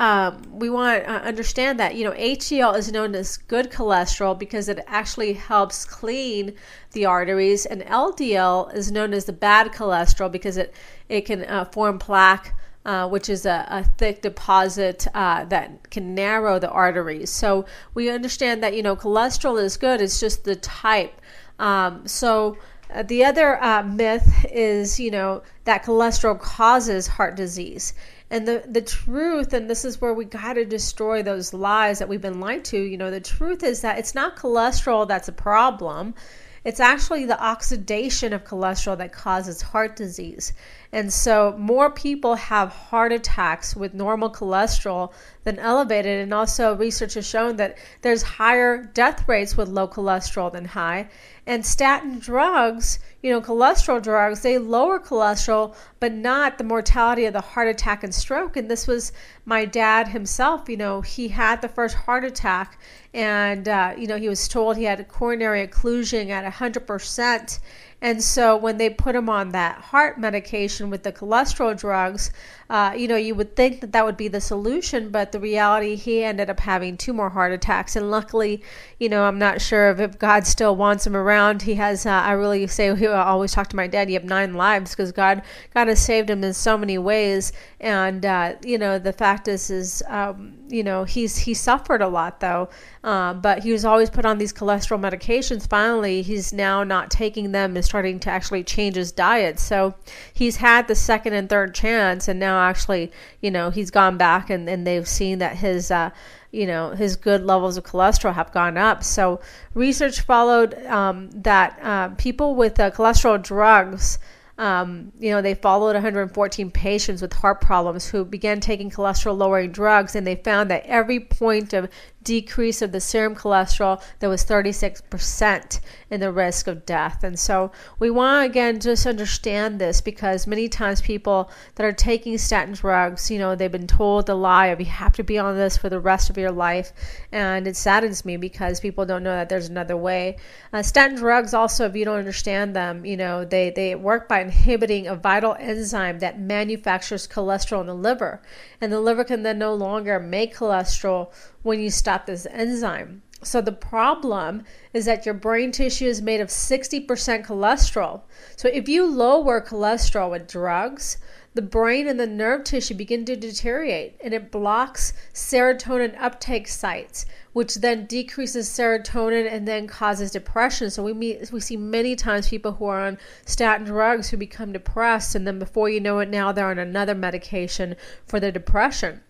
um, 0.00 0.42
we 0.50 0.70
want 0.70 1.04
to 1.04 1.10
understand 1.10 1.78
that 1.78 1.94
you 1.94 2.04
know 2.04 2.12
HDL 2.12 2.76
is 2.76 2.90
known 2.90 3.14
as 3.14 3.36
good 3.36 3.70
cholesterol 3.70 4.36
because 4.36 4.68
it 4.68 4.80
actually 4.88 5.34
helps 5.34 5.84
clean 5.84 6.54
the 6.92 7.06
arteries, 7.06 7.66
and 7.66 7.82
LDL 7.82 8.74
is 8.74 8.90
known 8.90 9.12
as 9.12 9.26
the 9.26 9.32
bad 9.32 9.72
cholesterol 9.72 10.32
because 10.32 10.56
it 10.56 10.74
it 11.08 11.26
can 11.26 11.44
uh, 11.44 11.66
form 11.66 11.98
plaque 11.98 12.54
uh, 12.84 13.06
which 13.08 13.28
is 13.28 13.44
a, 13.44 13.66
a 13.68 13.84
thick 13.98 14.22
deposit 14.22 15.06
uh, 15.14 15.44
that 15.44 15.90
can 15.90 16.14
narrow 16.14 16.58
the 16.58 16.70
arteries. 16.70 17.30
So 17.30 17.66
we 17.94 18.08
understand 18.08 18.62
that 18.62 18.74
you 18.74 18.82
know 18.82 18.96
cholesterol 18.96 19.62
is 19.62 19.76
good. 19.76 20.00
It's 20.00 20.18
just 20.18 20.44
the 20.44 20.56
type. 20.56 21.20
Um, 21.58 22.06
so 22.06 22.56
uh, 22.92 23.02
the 23.02 23.24
other 23.24 23.62
uh, 23.62 23.82
myth 23.82 24.46
is 24.50 24.98
you 24.98 25.10
know 25.10 25.42
that 25.64 25.84
cholesterol 25.84 26.40
causes 26.40 27.06
heart 27.06 27.36
disease. 27.36 27.92
And 28.30 28.46
the, 28.46 28.62
the 28.66 28.82
truth, 28.82 29.52
and 29.52 29.68
this 29.68 29.84
is 29.84 30.00
where 30.00 30.14
we 30.14 30.24
got 30.24 30.52
to 30.52 30.64
destroy 30.64 31.22
those 31.22 31.52
lies 31.52 31.98
that 31.98 32.08
we've 32.08 32.20
been 32.20 32.38
lied 32.38 32.64
to. 32.66 32.78
You 32.78 32.96
know, 32.96 33.10
the 33.10 33.20
truth 33.20 33.64
is 33.64 33.80
that 33.80 33.98
it's 33.98 34.14
not 34.14 34.36
cholesterol 34.36 35.08
that's 35.08 35.28
a 35.28 35.32
problem. 35.32 36.14
It's 36.62 36.78
actually 36.78 37.24
the 37.26 37.42
oxidation 37.42 38.32
of 38.32 38.44
cholesterol 38.44 38.98
that 38.98 39.12
causes 39.12 39.62
heart 39.62 39.96
disease. 39.96 40.52
And 40.92 41.12
so 41.12 41.54
more 41.56 41.88
people 41.88 42.34
have 42.34 42.70
heart 42.70 43.12
attacks 43.12 43.76
with 43.76 43.94
normal 43.94 44.28
cholesterol 44.28 45.12
than 45.44 45.58
elevated. 45.58 46.20
And 46.20 46.34
also, 46.34 46.74
research 46.74 47.14
has 47.14 47.26
shown 47.26 47.56
that 47.56 47.78
there's 48.02 48.22
higher 48.22 48.82
death 48.82 49.28
rates 49.28 49.56
with 49.56 49.68
low 49.68 49.86
cholesterol 49.86 50.50
than 50.50 50.64
high. 50.64 51.08
And 51.46 51.64
statin 51.64 52.18
drugs, 52.18 52.98
you 53.22 53.30
know, 53.30 53.40
cholesterol 53.40 54.02
drugs, 54.02 54.42
they 54.42 54.58
lower 54.58 54.98
cholesterol, 54.98 55.74
but 56.00 56.12
not 56.12 56.58
the 56.58 56.64
mortality 56.64 57.24
of 57.24 57.32
the 57.32 57.40
heart 57.40 57.68
attack 57.68 58.02
and 58.02 58.14
stroke. 58.14 58.56
And 58.56 58.70
this 58.70 58.86
was 58.86 59.12
my 59.44 59.64
dad 59.64 60.08
himself, 60.08 60.68
you 60.68 60.76
know, 60.76 61.00
he 61.00 61.28
had 61.28 61.62
the 61.62 61.68
first 61.68 61.94
heart 61.94 62.24
attack 62.24 62.80
and, 63.14 63.66
uh, 63.68 63.94
you 63.96 64.06
know, 64.06 64.16
he 64.16 64.28
was 64.28 64.46
told 64.46 64.76
he 64.76 64.84
had 64.84 65.00
a 65.00 65.04
coronary 65.04 65.66
occlusion 65.66 66.30
at 66.30 66.50
100%. 66.52 67.58
And 68.02 68.22
so 68.22 68.56
when 68.56 68.78
they 68.78 68.88
put 68.88 69.14
him 69.14 69.28
on 69.28 69.50
that 69.50 69.78
heart 69.78 70.18
medication 70.18 70.88
with 70.88 71.02
the 71.02 71.12
cholesterol 71.12 71.78
drugs, 71.78 72.30
uh, 72.70 72.94
you 72.96 73.08
know, 73.08 73.16
you 73.16 73.34
would 73.34 73.56
think 73.56 73.80
that 73.80 73.90
that 73.90 74.04
would 74.04 74.16
be 74.16 74.28
the 74.28 74.40
solution, 74.40 75.10
but 75.10 75.32
the 75.32 75.40
reality, 75.40 75.96
he 75.96 76.22
ended 76.22 76.48
up 76.48 76.60
having 76.60 76.96
two 76.96 77.12
more 77.12 77.28
heart 77.28 77.50
attacks. 77.50 77.96
And 77.96 78.12
luckily, 78.12 78.62
you 79.00 79.08
know, 79.08 79.24
I'm 79.24 79.40
not 79.40 79.60
sure 79.60 79.90
if, 79.90 79.98
if 79.98 80.20
God 80.20 80.46
still 80.46 80.76
wants 80.76 81.04
him 81.04 81.16
around. 81.16 81.62
He 81.62 81.74
has, 81.74 82.06
uh, 82.06 82.10
I 82.10 82.30
really 82.30 82.64
say, 82.68 82.94
he 82.94 83.08
always 83.08 83.50
talk 83.50 83.66
to 83.70 83.76
my 83.76 83.88
dad, 83.88 84.08
you 84.08 84.14
have 84.14 84.24
nine 84.24 84.54
lives 84.54 84.92
because 84.92 85.10
God, 85.10 85.42
God 85.74 85.88
has 85.88 86.00
saved 86.00 86.30
him 86.30 86.44
in 86.44 86.54
so 86.54 86.78
many 86.78 86.96
ways. 86.96 87.52
And, 87.80 88.24
uh, 88.24 88.54
you 88.62 88.78
know, 88.78 89.00
the 89.00 89.12
fact 89.12 89.48
is, 89.48 89.68
is, 89.68 90.00
um, 90.06 90.56
you 90.68 90.84
know, 90.84 91.02
he's, 91.02 91.38
he 91.38 91.54
suffered 91.54 92.02
a 92.02 92.08
lot 92.08 92.38
though. 92.38 92.68
Uh, 93.02 93.32
but 93.32 93.62
he 93.62 93.72
was 93.72 93.84
always 93.84 94.10
put 94.10 94.26
on 94.26 94.36
these 94.38 94.52
cholesterol 94.52 95.00
medications. 95.00 95.66
Finally, 95.68 96.20
he's 96.20 96.52
now 96.52 96.84
not 96.84 97.10
taking 97.10 97.50
them 97.50 97.74
and 97.74 97.84
starting 97.84 98.20
to 98.20 98.30
actually 98.30 98.62
change 98.62 98.94
his 98.94 99.10
diet. 99.10 99.58
So 99.58 99.94
he's 100.34 100.56
had 100.56 100.86
the 100.86 100.94
second 100.94 101.32
and 101.32 101.48
third 101.48 101.74
chance, 101.74 102.28
and 102.28 102.38
now 102.38 102.59
actually, 102.60 103.12
you 103.40 103.50
know, 103.50 103.70
he's 103.70 103.90
gone 103.90 104.16
back 104.16 104.50
and, 104.50 104.68
and 104.68 104.86
they've 104.86 105.08
seen 105.08 105.38
that 105.38 105.56
his, 105.56 105.90
uh, 105.90 106.10
you 106.52 106.66
know, 106.66 106.90
his 106.90 107.16
good 107.16 107.44
levels 107.44 107.76
of 107.76 107.84
cholesterol 107.84 108.34
have 108.34 108.52
gone 108.52 108.76
up. 108.76 109.02
So 109.04 109.40
research 109.74 110.20
followed 110.20 110.74
um, 110.86 111.30
that 111.30 111.78
uh, 111.82 112.08
people 112.16 112.54
with 112.54 112.78
uh, 112.78 112.90
cholesterol 112.90 113.42
drugs 113.42 114.18
um, 114.60 115.10
you 115.18 115.30
know, 115.30 115.40
they 115.40 115.54
followed 115.54 115.94
114 115.94 116.70
patients 116.70 117.22
with 117.22 117.32
heart 117.32 117.62
problems 117.62 118.06
who 118.06 118.26
began 118.26 118.60
taking 118.60 118.90
cholesterol 118.90 119.38
lowering 119.38 119.72
drugs, 119.72 120.14
and 120.14 120.26
they 120.26 120.36
found 120.36 120.70
that 120.70 120.84
every 120.84 121.18
point 121.18 121.72
of 121.72 121.88
decrease 122.22 122.82
of 122.82 122.92
the 122.92 123.00
serum 123.00 123.34
cholesterol, 123.34 124.02
there 124.18 124.28
was 124.28 124.44
36% 124.44 125.80
in 126.10 126.20
the 126.20 126.32
risk 126.32 126.66
of 126.66 126.84
death. 126.84 127.22
And 127.22 127.38
so 127.38 127.70
we 127.98 128.10
want 128.10 128.50
again 128.50 128.80
just 128.80 129.06
understand 129.06 129.80
this 129.80 130.00
because 130.00 130.46
many 130.46 130.68
times 130.68 131.00
people 131.00 131.50
that 131.76 131.86
are 131.86 131.92
taking 131.92 132.36
statin 132.36 132.74
drugs, 132.74 133.30
you 133.30 133.38
know, 133.38 133.54
they've 133.54 133.70
been 133.70 133.86
told 133.86 134.26
the 134.26 134.34
lie 134.34 134.66
of 134.66 134.80
you 134.80 134.86
have 134.86 135.14
to 135.14 135.24
be 135.24 135.38
on 135.38 135.56
this 135.56 135.76
for 135.76 135.88
the 135.88 136.00
rest 136.00 136.28
of 136.28 136.36
your 136.36 136.50
life. 136.50 136.92
And 137.30 137.66
it 137.66 137.76
saddens 137.76 138.24
me 138.24 138.36
because 138.36 138.80
people 138.80 139.06
don't 139.06 139.22
know 139.22 139.34
that 139.34 139.48
there's 139.48 139.68
another 139.68 139.96
way. 139.96 140.36
Uh, 140.72 140.82
statin 140.82 141.16
drugs 141.16 141.54
also, 141.54 141.86
if 141.86 141.94
you 141.94 142.04
don't 142.04 142.18
understand 142.18 142.74
them, 142.74 143.04
you 143.04 143.16
know, 143.16 143.44
they, 143.44 143.70
they 143.70 143.94
work 143.94 144.28
by 144.28 144.40
inhibiting 144.40 145.06
a 145.06 145.14
vital 145.14 145.56
enzyme 145.60 146.18
that 146.18 146.40
manufactures 146.40 147.28
cholesterol 147.28 147.80
in 147.80 147.86
the 147.86 147.94
liver. 147.94 148.42
And 148.80 148.92
the 148.92 149.00
liver 149.00 149.24
can 149.24 149.42
then 149.42 149.58
no 149.58 149.74
longer 149.74 150.18
make 150.18 150.56
cholesterol 150.56 151.32
when 151.62 151.80
you 151.80 151.90
stop 151.90 152.26
this 152.26 152.46
enzyme. 152.50 153.22
So 153.42 153.60
the 153.62 153.72
problem 153.72 154.64
is 154.92 155.06
that 155.06 155.24
your 155.24 155.34
brain 155.34 155.72
tissue 155.72 156.06
is 156.06 156.20
made 156.20 156.40
of 156.40 156.48
60% 156.48 157.06
cholesterol. 157.06 158.20
So 158.56 158.68
if 158.68 158.88
you 158.88 159.06
lower 159.06 159.62
cholesterol 159.62 160.30
with 160.30 160.46
drugs, 160.46 161.16
the 161.54 161.62
brain 161.62 162.06
and 162.06 162.20
the 162.20 162.26
nerve 162.26 162.64
tissue 162.64 162.94
begin 162.94 163.24
to 163.24 163.34
deteriorate 163.34 164.14
and 164.22 164.32
it 164.34 164.52
blocks 164.52 165.14
serotonin 165.34 166.14
uptake 166.20 166.68
sites, 166.68 167.26
which 167.54 167.76
then 167.76 168.06
decreases 168.06 168.68
serotonin 168.68 169.50
and 169.50 169.66
then 169.66 169.88
causes 169.88 170.30
depression. 170.30 170.90
So 170.90 171.02
we 171.02 171.12
meet, 171.12 171.50
we 171.50 171.60
see 171.60 171.76
many 171.76 172.14
times 172.14 172.48
people 172.48 172.72
who 172.72 172.84
are 172.84 173.00
on 173.00 173.18
statin 173.46 173.86
drugs 173.86 174.28
who 174.28 174.36
become 174.36 174.72
depressed 174.72 175.34
and 175.34 175.46
then 175.46 175.58
before 175.58 175.88
you 175.88 175.98
know 175.98 176.20
it 176.20 176.28
now 176.28 176.52
they're 176.52 176.70
on 176.70 176.78
another 176.78 177.14
medication 177.14 177.96
for 178.26 178.38
their 178.38 178.52
depression. 178.52 179.22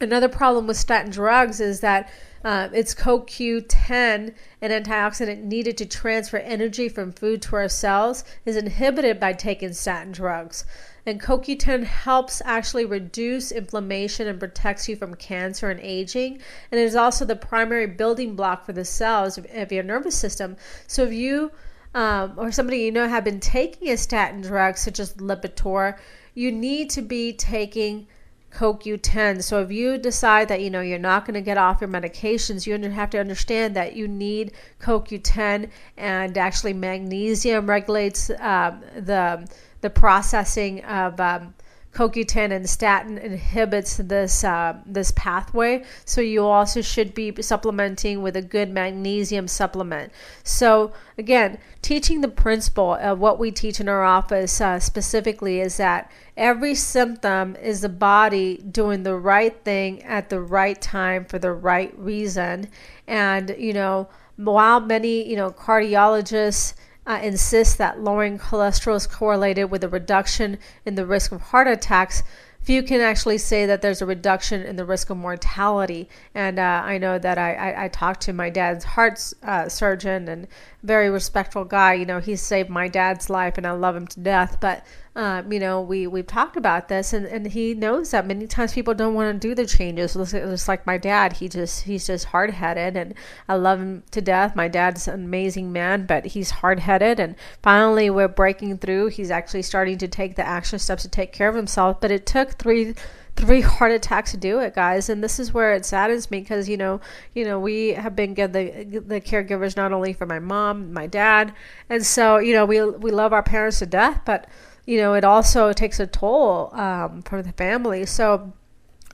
Another 0.00 0.28
problem 0.28 0.66
with 0.66 0.76
statin 0.76 1.12
drugs 1.12 1.60
is 1.60 1.80
that 1.80 2.10
uh, 2.44 2.68
it's 2.72 2.94
CoQ10, 2.94 4.34
an 4.60 4.70
antioxidant 4.70 5.42
needed 5.44 5.76
to 5.78 5.86
transfer 5.86 6.38
energy 6.38 6.88
from 6.88 7.12
food 7.12 7.42
to 7.42 7.56
our 7.56 7.68
cells, 7.68 8.24
is 8.44 8.56
inhibited 8.56 9.20
by 9.20 9.32
taking 9.32 9.72
statin 9.72 10.12
drugs. 10.12 10.64
And 11.04 11.20
CoQ10 11.20 11.84
helps 11.84 12.42
actually 12.44 12.84
reduce 12.84 13.50
inflammation 13.50 14.28
and 14.28 14.38
protects 14.38 14.88
you 14.88 14.96
from 14.96 15.14
cancer 15.14 15.70
and 15.70 15.80
aging. 15.80 16.40
And 16.70 16.80
it 16.80 16.84
is 16.84 16.94
also 16.94 17.24
the 17.24 17.36
primary 17.36 17.86
building 17.86 18.36
block 18.36 18.64
for 18.64 18.72
the 18.72 18.84
cells 18.84 19.38
of, 19.38 19.72
your 19.72 19.82
nervous 19.82 20.16
system. 20.16 20.56
So 20.86 21.04
if 21.04 21.12
you 21.12 21.50
um, 21.94 22.34
or 22.36 22.50
somebody 22.52 22.78
you 22.78 22.92
know 22.92 23.08
have 23.08 23.24
been 23.24 23.40
taking 23.40 23.90
a 23.90 23.96
statin 23.96 24.40
drug, 24.40 24.78
such 24.78 24.98
as 24.98 25.14
Lipitor, 25.14 25.98
you 26.34 26.50
need 26.50 26.88
to 26.90 27.02
be 27.02 27.32
taking 27.32 28.06
CoQ10. 28.54 29.42
So 29.42 29.62
if 29.62 29.70
you 29.70 29.98
decide 29.98 30.48
that 30.48 30.60
you 30.60 30.70
know 30.70 30.80
you're 30.80 30.98
not 30.98 31.24
going 31.24 31.34
to 31.34 31.40
get 31.40 31.58
off 31.58 31.80
your 31.80 31.88
medications, 31.88 32.66
you 32.66 32.78
have 32.90 33.10
to 33.10 33.18
understand 33.18 33.74
that 33.76 33.96
you 33.96 34.06
need 34.06 34.52
CoQ10, 34.80 35.70
and 35.96 36.38
actually 36.38 36.74
magnesium 36.74 37.68
regulates 37.68 38.30
um, 38.38 38.82
the 38.96 39.48
the 39.80 39.90
processing 39.90 40.84
of 40.84 41.18
um, 41.20 41.54
CoQ10 41.94 42.52
and 42.52 42.68
statin 42.68 43.18
inhibits 43.18 43.98
this 43.98 44.44
uh, 44.44 44.78
this 44.86 45.12
pathway. 45.12 45.84
So 46.06 46.20
you 46.22 46.44
also 46.44 46.80
should 46.80 47.14
be 47.14 47.34
supplementing 47.42 48.22
with 48.22 48.34
a 48.34 48.42
good 48.42 48.70
magnesium 48.70 49.46
supplement. 49.46 50.12
So 50.42 50.92
again, 51.18 51.58
teaching 51.82 52.22
the 52.22 52.28
principle 52.28 52.94
of 52.94 53.18
what 53.18 53.38
we 53.38 53.50
teach 53.50 53.78
in 53.78 53.88
our 53.88 54.04
office 54.04 54.60
uh, 54.60 54.80
specifically 54.80 55.60
is 55.60 55.76
that 55.76 56.10
every 56.36 56.74
symptom 56.74 57.56
is 57.56 57.82
the 57.82 57.90
body 57.90 58.56
doing 58.56 59.02
the 59.02 59.16
right 59.16 59.62
thing 59.62 60.02
at 60.02 60.30
the 60.30 60.40
right 60.40 60.80
time 60.80 61.26
for 61.26 61.38
the 61.38 61.52
right 61.52 61.96
reason. 61.98 62.68
And 63.06 63.54
you 63.58 63.74
know, 63.74 64.08
while 64.36 64.80
many 64.80 65.28
you 65.28 65.36
know 65.36 65.50
cardiologists 65.50 66.72
uh, 67.06 67.20
insists 67.22 67.74
that 67.76 68.00
lowering 68.00 68.38
cholesterol 68.38 68.96
is 68.96 69.06
correlated 69.06 69.70
with 69.70 69.82
a 69.82 69.88
reduction 69.88 70.58
in 70.84 70.94
the 70.94 71.06
risk 71.06 71.32
of 71.32 71.40
heart 71.40 71.66
attacks. 71.66 72.22
few 72.62 72.82
can 72.82 73.00
actually 73.00 73.38
say 73.38 73.66
that 73.66 73.82
there's 73.82 74.00
a 74.00 74.06
reduction 74.06 74.62
in 74.62 74.76
the 74.76 74.84
risk 74.84 75.10
of 75.10 75.16
mortality. 75.16 76.08
And 76.32 76.60
uh, 76.60 76.82
I 76.84 76.98
know 76.98 77.18
that 77.18 77.38
I, 77.38 77.54
I, 77.54 77.84
I, 77.84 77.88
talked 77.88 78.20
to 78.22 78.32
my 78.32 78.50
dad's 78.50 78.84
heart 78.84 79.34
uh, 79.42 79.68
surgeon 79.68 80.28
and 80.28 80.46
very 80.84 81.10
respectful 81.10 81.64
guy. 81.64 81.94
You 81.94 82.06
know, 82.06 82.20
he 82.20 82.36
saved 82.36 82.70
my 82.70 82.86
dad's 82.86 83.28
life 83.28 83.58
and 83.58 83.66
I 83.66 83.72
love 83.72 83.96
him 83.96 84.06
to 84.06 84.20
death. 84.20 84.58
But 84.60 84.86
um, 85.14 85.52
you 85.52 85.60
know, 85.60 85.82
we 85.82 86.06
we've 86.06 86.26
talked 86.26 86.56
about 86.56 86.88
this, 86.88 87.12
and, 87.12 87.26
and 87.26 87.46
he 87.46 87.74
knows 87.74 88.12
that 88.12 88.26
many 88.26 88.46
times 88.46 88.72
people 88.72 88.94
don't 88.94 89.12
want 89.12 89.34
to 89.34 89.48
do 89.48 89.54
the 89.54 89.66
changes. 89.66 90.14
Just 90.14 90.68
like 90.68 90.86
my 90.86 90.96
dad, 90.96 91.34
he 91.34 91.50
just 91.50 91.84
he's 91.84 92.06
just 92.06 92.26
hard 92.26 92.50
headed, 92.50 92.96
and 92.96 93.12
I 93.46 93.56
love 93.56 93.78
him 93.78 94.04
to 94.12 94.22
death. 94.22 94.56
My 94.56 94.68
dad's 94.68 95.08
an 95.08 95.14
amazing 95.22 95.70
man, 95.70 96.06
but 96.06 96.24
he's 96.24 96.50
hard 96.50 96.80
headed, 96.80 97.20
and 97.20 97.36
finally 97.62 98.08
we're 98.08 98.26
breaking 98.26 98.78
through. 98.78 99.08
He's 99.08 99.30
actually 99.30 99.62
starting 99.62 99.98
to 99.98 100.08
take 100.08 100.36
the 100.36 100.46
action 100.46 100.78
steps 100.78 101.02
to 101.02 101.10
take 101.10 101.32
care 101.32 101.50
of 101.50 101.54
himself, 101.54 102.00
but 102.00 102.10
it 102.10 102.24
took 102.24 102.52
three 102.52 102.94
three 103.34 103.62
heart 103.62 103.90
attacks 103.92 104.32
to 104.32 104.36
do 104.36 104.58
it 104.58 104.74
guys 104.74 105.08
and 105.08 105.24
this 105.24 105.38
is 105.38 105.54
where 105.54 105.72
it 105.72 105.86
saddens 105.86 106.30
me 106.30 106.40
because 106.40 106.68
you 106.68 106.76
know 106.76 107.00
you 107.34 107.46
know 107.46 107.58
we 107.58 107.88
have 107.88 108.14
been 108.14 108.34
good 108.34 108.52
the 108.52 109.00
the 109.06 109.22
caregivers 109.22 109.74
not 109.74 109.90
only 109.90 110.12
for 110.12 110.26
my 110.26 110.38
mom 110.38 110.92
my 110.92 111.06
dad 111.06 111.50
and 111.88 112.04
so 112.04 112.36
you 112.36 112.52
know 112.52 112.66
we 112.66 112.82
we 112.82 113.10
love 113.10 113.32
our 113.32 113.42
parents 113.42 113.78
to 113.78 113.86
death 113.86 114.20
but 114.26 114.46
you 114.86 114.98
know, 114.98 115.14
it 115.14 115.24
also 115.24 115.72
takes 115.72 116.00
a 116.00 116.06
toll 116.06 116.74
um, 116.74 117.22
for 117.22 117.42
the 117.42 117.52
family. 117.52 118.06
So 118.06 118.52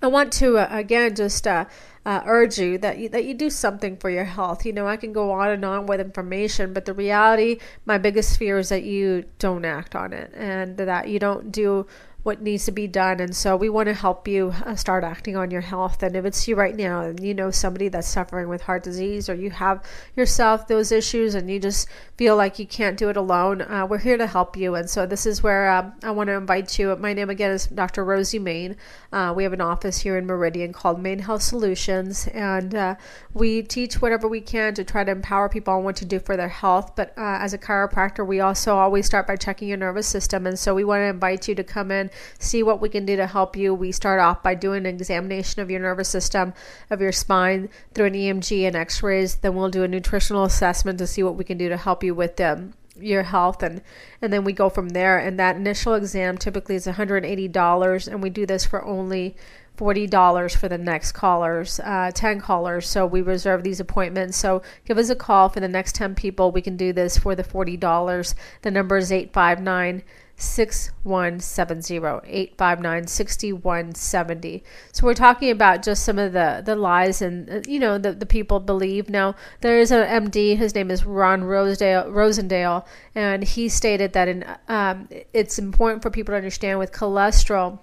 I 0.01 0.07
want 0.07 0.33
to 0.35 0.59
uh, 0.59 0.69
again 0.71 1.15
just 1.15 1.47
uh, 1.47 1.65
uh, 2.07 2.23
urge 2.25 2.59
you 2.59 2.79
that 2.79 2.99
you, 2.99 3.09
that 3.09 3.25
you 3.25 3.35
do 3.35 3.51
something 3.51 3.97
for 3.97 4.11
your 4.11 4.25
health. 4.25 4.65
You 4.65 4.73
know, 4.73 4.87
I 4.87 4.97
can 4.97 5.13
go 5.13 5.33
on 5.33 5.51
and 5.51 5.65
on 5.65 5.87
with 5.87 6.01
information, 6.01 6.73
but 6.73 6.85
the 6.85 6.95
reality, 6.95 7.59
my 7.85 7.99
biggest 7.99 8.39
fear 8.39 8.59
is 8.59 8.69
that 8.69 8.85
you 8.85 9.25
don't 9.39 9.65
act 9.65 9.95
on 9.95 10.13
it 10.13 10.33
and 10.35 10.77
that 10.77 11.09
you 11.09 11.19
don't 11.19 11.51
do 11.51 11.87
what 12.29 12.43
needs 12.43 12.67
to 12.67 12.73
be 12.73 12.87
done. 12.87 13.21
And 13.21 13.35
so 13.35 13.57
we 13.57 13.71
want 13.71 13.87
to 13.87 13.95
help 13.95 14.29
you 14.29 14.53
uh, 14.67 14.77
start 14.77 15.03
acting 15.03 15.35
on 15.35 15.51
your 15.51 15.63
health. 15.63 16.03
And 16.03 16.15
if 16.15 16.27
it's 16.27 16.47
you 16.47 16.57
right 16.57 16.77
now 16.77 17.01
and 17.01 17.19
you 17.19 17.33
know 17.33 17.51
somebody 17.51 17.89
that's 17.89 18.07
suffering 18.07 18.51
with 18.51 18.61
heart 18.61 18.83
disease 18.83 19.31
or 19.31 19.35
you 19.35 19.49
have 19.49 19.83
yourself 20.15 20.69
those 20.69 20.93
issues 20.93 21.35
and 21.35 21.51
you 21.51 21.59
just 21.59 21.89
feel 22.19 22.37
like 22.37 22.59
you 22.59 22.67
can't 22.67 22.99
do 22.99 23.09
it 23.09 23.17
alone, 23.17 23.63
uh, 23.63 23.87
we're 23.89 23.97
here 23.97 24.19
to 24.19 24.27
help 24.27 24.59
you. 24.59 24.75
And 24.75 24.91
so 24.91 25.07
this 25.07 25.25
is 25.25 25.43
where 25.43 25.71
uh, 25.71 25.91
I 26.03 26.11
want 26.11 26.29
to 26.29 26.35
invite 26.35 26.79
you. 26.79 26.95
My 26.97 27.15
name 27.15 27.31
again 27.31 27.51
is 27.51 27.67
Dr. 27.67 28.05
Rosie 28.05 28.39
Main. 28.39 28.77
Uh, 29.11 29.33
we 29.35 29.43
have 29.43 29.55
an 29.55 29.63
office 29.63 29.97
here 29.97 30.19
in 30.19 30.27
Meridian 30.27 30.75
called 30.75 31.01
Main 31.01 31.21
Health 31.21 31.41
Solutions. 31.41 32.29
And 32.35 32.75
uh, 32.75 32.97
we 33.33 33.63
teach 33.63 34.03
whatever 34.03 34.29
we 34.29 34.43
can 34.43 34.75
to 34.75 34.85
try 34.85 35.03
to 35.03 35.11
empower 35.11 35.49
people 35.49 35.73
on 35.73 35.83
what 35.83 35.97
to 35.97 36.05
do 36.05 36.21
for 36.21 36.37
their 36.37 36.51
health. 36.51 36.95
But 36.95 37.15
uh, 37.17 37.39
as 37.41 37.55
a 37.55 37.59
chiropractor, 37.59 38.27
we 38.27 38.41
also 38.41 38.77
always 38.77 39.07
start 39.07 39.27
by 39.27 39.37
checking 39.37 39.69
your 39.69 39.79
nervous 39.79 40.07
system. 40.07 40.47
And 40.47 40.59
so 40.59 40.75
we 40.75 40.85
want 40.85 41.01
to 41.01 41.07
invite 41.07 41.49
you 41.49 41.55
to 41.55 41.65
come 41.65 41.91
in 41.91 42.11
see 42.39 42.63
what 42.63 42.81
we 42.81 42.89
can 42.89 43.05
do 43.05 43.17
to 43.17 43.27
help 43.27 43.57
you. 43.57 43.75
We 43.75 43.93
start 43.93 44.21
off 44.21 44.43
by 44.43 44.55
doing 44.55 44.87
an 44.87 44.95
examination 44.95 45.63
of 45.63 45.71
your 45.71 45.81
nervous 45.81 46.09
system, 46.09 46.55
of 46.91 47.01
your 47.01 47.13
spine 47.13 47.69
through 47.95 48.07
an 48.07 48.15
EMG 48.15 48.67
and 48.67 48.77
x 48.77 49.03
rays. 49.03 49.37
Then 49.37 49.55
we'll 49.55 49.71
do 49.71 49.85
a 49.85 49.89
nutritional 49.89 50.45
assessment 50.45 50.99
to 50.99 51.07
see 51.07 51.23
what 51.23 51.37
we 51.37 51.45
can 51.45 51.59
do 51.59 51.69
to 51.69 51.77
help 51.77 52.03
you 52.03 52.15
with 52.15 52.37
them 52.37 52.75
your 53.01 53.23
health 53.23 53.63
and 53.63 53.81
and 54.21 54.33
then 54.33 54.43
we 54.43 54.53
go 54.53 54.69
from 54.69 54.89
there 54.89 55.19
and 55.19 55.39
that 55.39 55.55
initial 55.55 55.95
exam 55.95 56.37
typically 56.37 56.75
is 56.75 56.85
$180 56.85 58.09
and 58.09 58.21
we 58.21 58.29
do 58.29 58.45
this 58.45 58.67
for 58.67 58.85
only 58.85 59.37
$40 59.79 60.57
for 60.57 60.69
the 60.69 60.77
next 60.77 61.13
callers, 61.13 61.81
uh, 61.81 62.11
10 62.13 62.41
callers. 62.41 62.89
So 62.89 63.07
we 63.07 63.23
reserve 63.23 63.63
these 63.63 63.81
appointments. 63.81 64.37
So 64.37 64.63
give 64.85 64.99
us 64.99 65.09
a 65.09 65.15
call 65.15 65.49
for 65.49 65.61
the 65.61 65.69
next 65.69 65.95
10 65.95 66.15
people. 66.17 66.51
We 66.51 66.63
can 66.63 66.77
do 66.77 66.93
this 66.93 67.17
for 67.17 67.35
the 67.35 67.45
$40. 67.45 68.35
The 68.63 68.71
number 68.71 68.97
is 68.97 69.13
859 69.13 70.03
6170 70.39 71.97
859 71.97 73.07
6170 73.09 74.65
so 74.93 75.05
we're 75.05 75.15
talking 75.15 75.51
about 75.51 75.83
just 75.83 76.05
some 76.05 76.19
of 76.19 76.33
the 76.33 76.63
the 76.65 76.77
lies 76.77 77.21
and 77.21 77.51
uh, 77.51 77.61
you 77.67 77.79
know 77.79 77.99
the, 77.99 78.13
the 78.13 78.27
people 78.27 78.61
believe. 78.61 79.11
Now 79.11 79.35
there 79.61 79.79
is 79.79 79.91
an 79.91 80.07
md 80.25 80.57
his 80.57 80.75
name 80.75 80.91
is 80.91 81.05
ron 81.05 81.43
rosedale 81.45 82.05
rosendale 82.05 82.87
and 83.15 83.43
he 83.43 83.69
stated 83.69 84.13
that 84.13 84.29
in 84.29 84.45
um, 84.69 85.09
it's 85.33 85.59
important 85.59 86.03
for 86.03 86.11
people 86.11 86.33
to 86.33 86.37
understand 86.37 86.79
with 86.79 86.93
cholesterol 86.93 87.81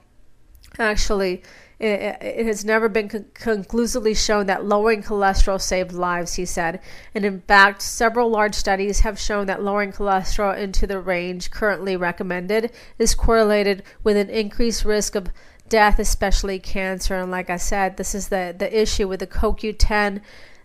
actually 0.79 1.43
it, 1.79 2.45
has 2.45 2.63
never 2.63 2.87
been 2.87 3.09
con- 3.09 3.25
conclusively 3.33 4.13
shown 4.13 4.45
that 4.45 4.65
lowering 4.65 5.03
cholesterol 5.03 5.59
saved 5.59 5.91
lives, 5.91 6.35
he 6.35 6.45
said. 6.45 6.79
And 7.13 7.25
in 7.25 7.41
fact, 7.41 7.81
several 7.81 8.29
large 8.29 8.55
studies 8.55 9.01
have 9.01 9.19
shown 9.19 9.47
that 9.47 9.63
lowering 9.63 9.91
cholesterol 9.91 10.57
into 10.57 10.87
the 10.87 10.99
range 10.99 11.51
currently 11.51 11.97
recommended 11.97 12.71
is 12.97 13.13
correlated 13.13 13.83
with 14.03 14.15
an 14.15 14.29
increased 14.29 14.85
risk 14.85 15.15
of 15.15 15.29
death, 15.67 15.99
especially 15.99 16.59
cancer. 16.59 17.15
And 17.15 17.31
like 17.31 17.49
I 17.49 17.57
said, 17.57 17.97
this 17.97 18.15
is 18.15 18.29
the, 18.29 18.55
the 18.57 18.81
issue 18.81 19.07
with 19.07 19.19
the 19.19 19.27
CoQ10 19.27 20.21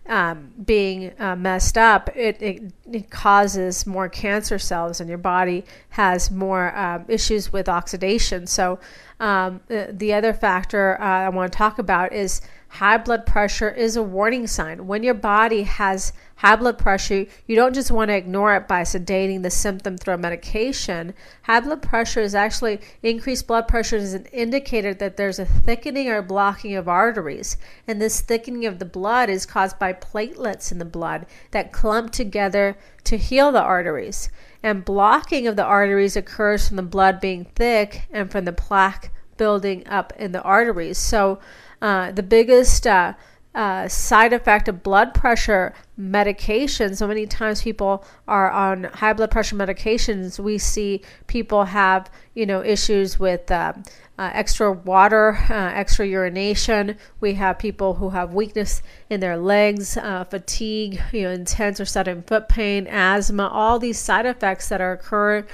um, 0.07 0.51
being 0.65 1.11
uh, 1.19 1.35
messed 1.35 1.77
up, 1.77 2.09
it, 2.15 2.41
it, 2.41 2.73
it, 2.91 3.09
causes 3.11 3.85
more 3.85 4.09
cancer 4.09 4.57
cells, 4.57 4.99
and 4.99 5.07
your 5.07 5.19
body 5.19 5.63
has 5.89 6.31
more 6.31 6.75
um, 6.75 7.05
issues 7.07 7.53
with 7.53 7.69
oxidation. 7.69 8.47
So, 8.47 8.79
um, 9.19 9.61
the, 9.67 9.89
the, 9.91 10.13
other 10.13 10.33
factor 10.33 10.99
uh, 10.99 11.05
I 11.05 11.29
want 11.29 11.51
to 11.51 11.57
talk 11.57 11.77
about 11.77 12.13
is 12.13 12.41
high 12.71 12.97
blood 12.97 13.25
pressure 13.25 13.69
is 13.69 13.97
a 13.97 14.03
warning 14.03 14.47
sign. 14.47 14.87
When 14.87 15.03
your 15.03 15.13
body 15.13 15.63
has 15.63 16.13
high 16.37 16.55
blood 16.55 16.77
pressure, 16.77 17.25
you 17.45 17.55
don't 17.57 17.73
just 17.73 17.91
want 17.91 18.09
to 18.09 18.15
ignore 18.15 18.55
it 18.55 18.65
by 18.65 18.83
sedating 18.83 19.43
the 19.43 19.49
symptom 19.49 19.97
through 19.97 20.13
a 20.13 20.17
medication. 20.17 21.13
High 21.43 21.59
blood 21.59 21.81
pressure 21.81 22.21
is 22.21 22.33
actually 22.33 22.79
increased 23.03 23.45
blood 23.45 23.67
pressure 23.67 23.97
is 23.97 24.13
an 24.13 24.25
indicator 24.27 24.93
that 24.93 25.17
there's 25.17 25.37
a 25.37 25.45
thickening 25.45 26.09
or 26.09 26.21
blocking 26.21 26.75
of 26.75 26.87
arteries. 26.87 27.57
And 27.87 28.01
this 28.01 28.21
thickening 28.21 28.65
of 28.65 28.79
the 28.79 28.85
blood 28.85 29.29
is 29.29 29.45
caused 29.45 29.77
by 29.77 29.91
platelets 29.91 30.71
in 30.71 30.77
the 30.77 30.85
blood 30.85 31.25
that 31.51 31.73
clump 31.73 32.11
together 32.13 32.77
to 33.03 33.17
heal 33.17 33.51
the 33.51 33.61
arteries. 33.61 34.29
And 34.63 34.85
blocking 34.85 35.45
of 35.45 35.57
the 35.57 35.65
arteries 35.65 36.15
occurs 36.15 36.69
from 36.69 36.77
the 36.77 36.83
blood 36.83 37.19
being 37.19 37.45
thick 37.53 38.03
and 38.11 38.31
from 38.31 38.45
the 38.45 38.53
plaque 38.53 39.11
building 39.35 39.85
up 39.87 40.13
in 40.17 40.31
the 40.31 40.41
arteries. 40.43 40.97
So, 40.97 41.39
uh, 41.81 42.11
the 42.11 42.23
biggest 42.23 42.85
uh, 42.87 43.13
uh, 43.53 43.87
side 43.87 44.31
effect 44.31 44.67
of 44.69 44.81
blood 44.81 45.13
pressure 45.13 45.73
medication. 45.97 46.95
So 46.95 47.07
many 47.07 47.25
times 47.25 47.61
people 47.61 48.05
are 48.27 48.49
on 48.49 48.85
high 48.85 49.13
blood 49.13 49.31
pressure 49.31 49.55
medications. 49.55 50.39
We 50.39 50.57
see 50.57 51.01
people 51.27 51.65
have, 51.65 52.09
you 52.33 52.45
know, 52.45 52.63
issues 52.63 53.19
with 53.19 53.51
uh, 53.51 53.73
uh, 54.17 54.29
extra 54.33 54.71
water, 54.71 55.37
uh, 55.49 55.53
extra 55.73 56.07
urination. 56.07 56.97
We 57.19 57.33
have 57.33 57.59
people 57.59 57.95
who 57.95 58.11
have 58.11 58.33
weakness 58.33 58.81
in 59.09 59.19
their 59.19 59.37
legs, 59.37 59.97
uh, 59.97 60.23
fatigue, 60.23 61.01
you 61.11 61.23
know, 61.23 61.31
intense 61.31 61.79
or 61.81 61.85
sudden 61.85 62.23
foot 62.23 62.47
pain, 62.47 62.87
asthma, 62.87 63.47
all 63.47 63.79
these 63.79 63.99
side 63.99 64.25
effects 64.25 64.69
that 64.69 64.79
are 64.79 64.93
occurring 64.93 65.45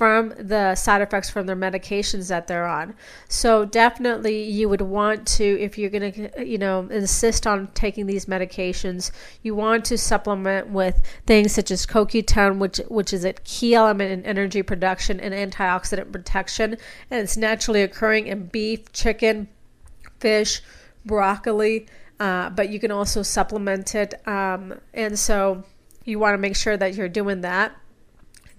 from 0.00 0.32
the 0.38 0.74
side 0.76 1.02
effects 1.02 1.28
from 1.28 1.44
their 1.44 1.54
medications 1.54 2.30
that 2.30 2.46
they're 2.46 2.66
on. 2.66 2.94
So 3.28 3.66
definitely 3.66 4.44
you 4.44 4.66
would 4.66 4.80
want 4.80 5.26
to 5.36 5.44
if 5.60 5.76
you're 5.76 5.90
going 5.90 6.10
to 6.10 6.46
you 6.46 6.56
know 6.56 6.88
insist 6.90 7.46
on 7.46 7.66
taking 7.74 8.06
these 8.06 8.24
medications, 8.24 9.10
you 9.42 9.54
want 9.54 9.84
to 9.84 9.98
supplement 9.98 10.68
with 10.68 11.02
things 11.26 11.52
such 11.52 11.70
as 11.70 11.84
CoQ10 11.84 12.56
which 12.56 12.78
which 12.88 13.12
is 13.12 13.26
a 13.26 13.34
key 13.44 13.74
element 13.74 14.10
in 14.10 14.24
energy 14.24 14.62
production 14.62 15.20
and 15.20 15.34
antioxidant 15.34 16.10
protection 16.10 16.78
and 17.10 17.20
it's 17.20 17.36
naturally 17.36 17.82
occurring 17.82 18.26
in 18.26 18.46
beef, 18.46 18.90
chicken, 18.92 19.48
fish, 20.18 20.62
broccoli, 21.04 21.86
uh, 22.20 22.48
but 22.48 22.70
you 22.70 22.80
can 22.80 22.90
also 22.90 23.20
supplement 23.22 23.94
it 23.94 24.26
um, 24.26 24.80
and 24.94 25.18
so 25.18 25.62
you 26.06 26.18
want 26.18 26.32
to 26.32 26.38
make 26.38 26.56
sure 26.56 26.78
that 26.78 26.94
you're 26.94 27.06
doing 27.06 27.42
that. 27.42 27.76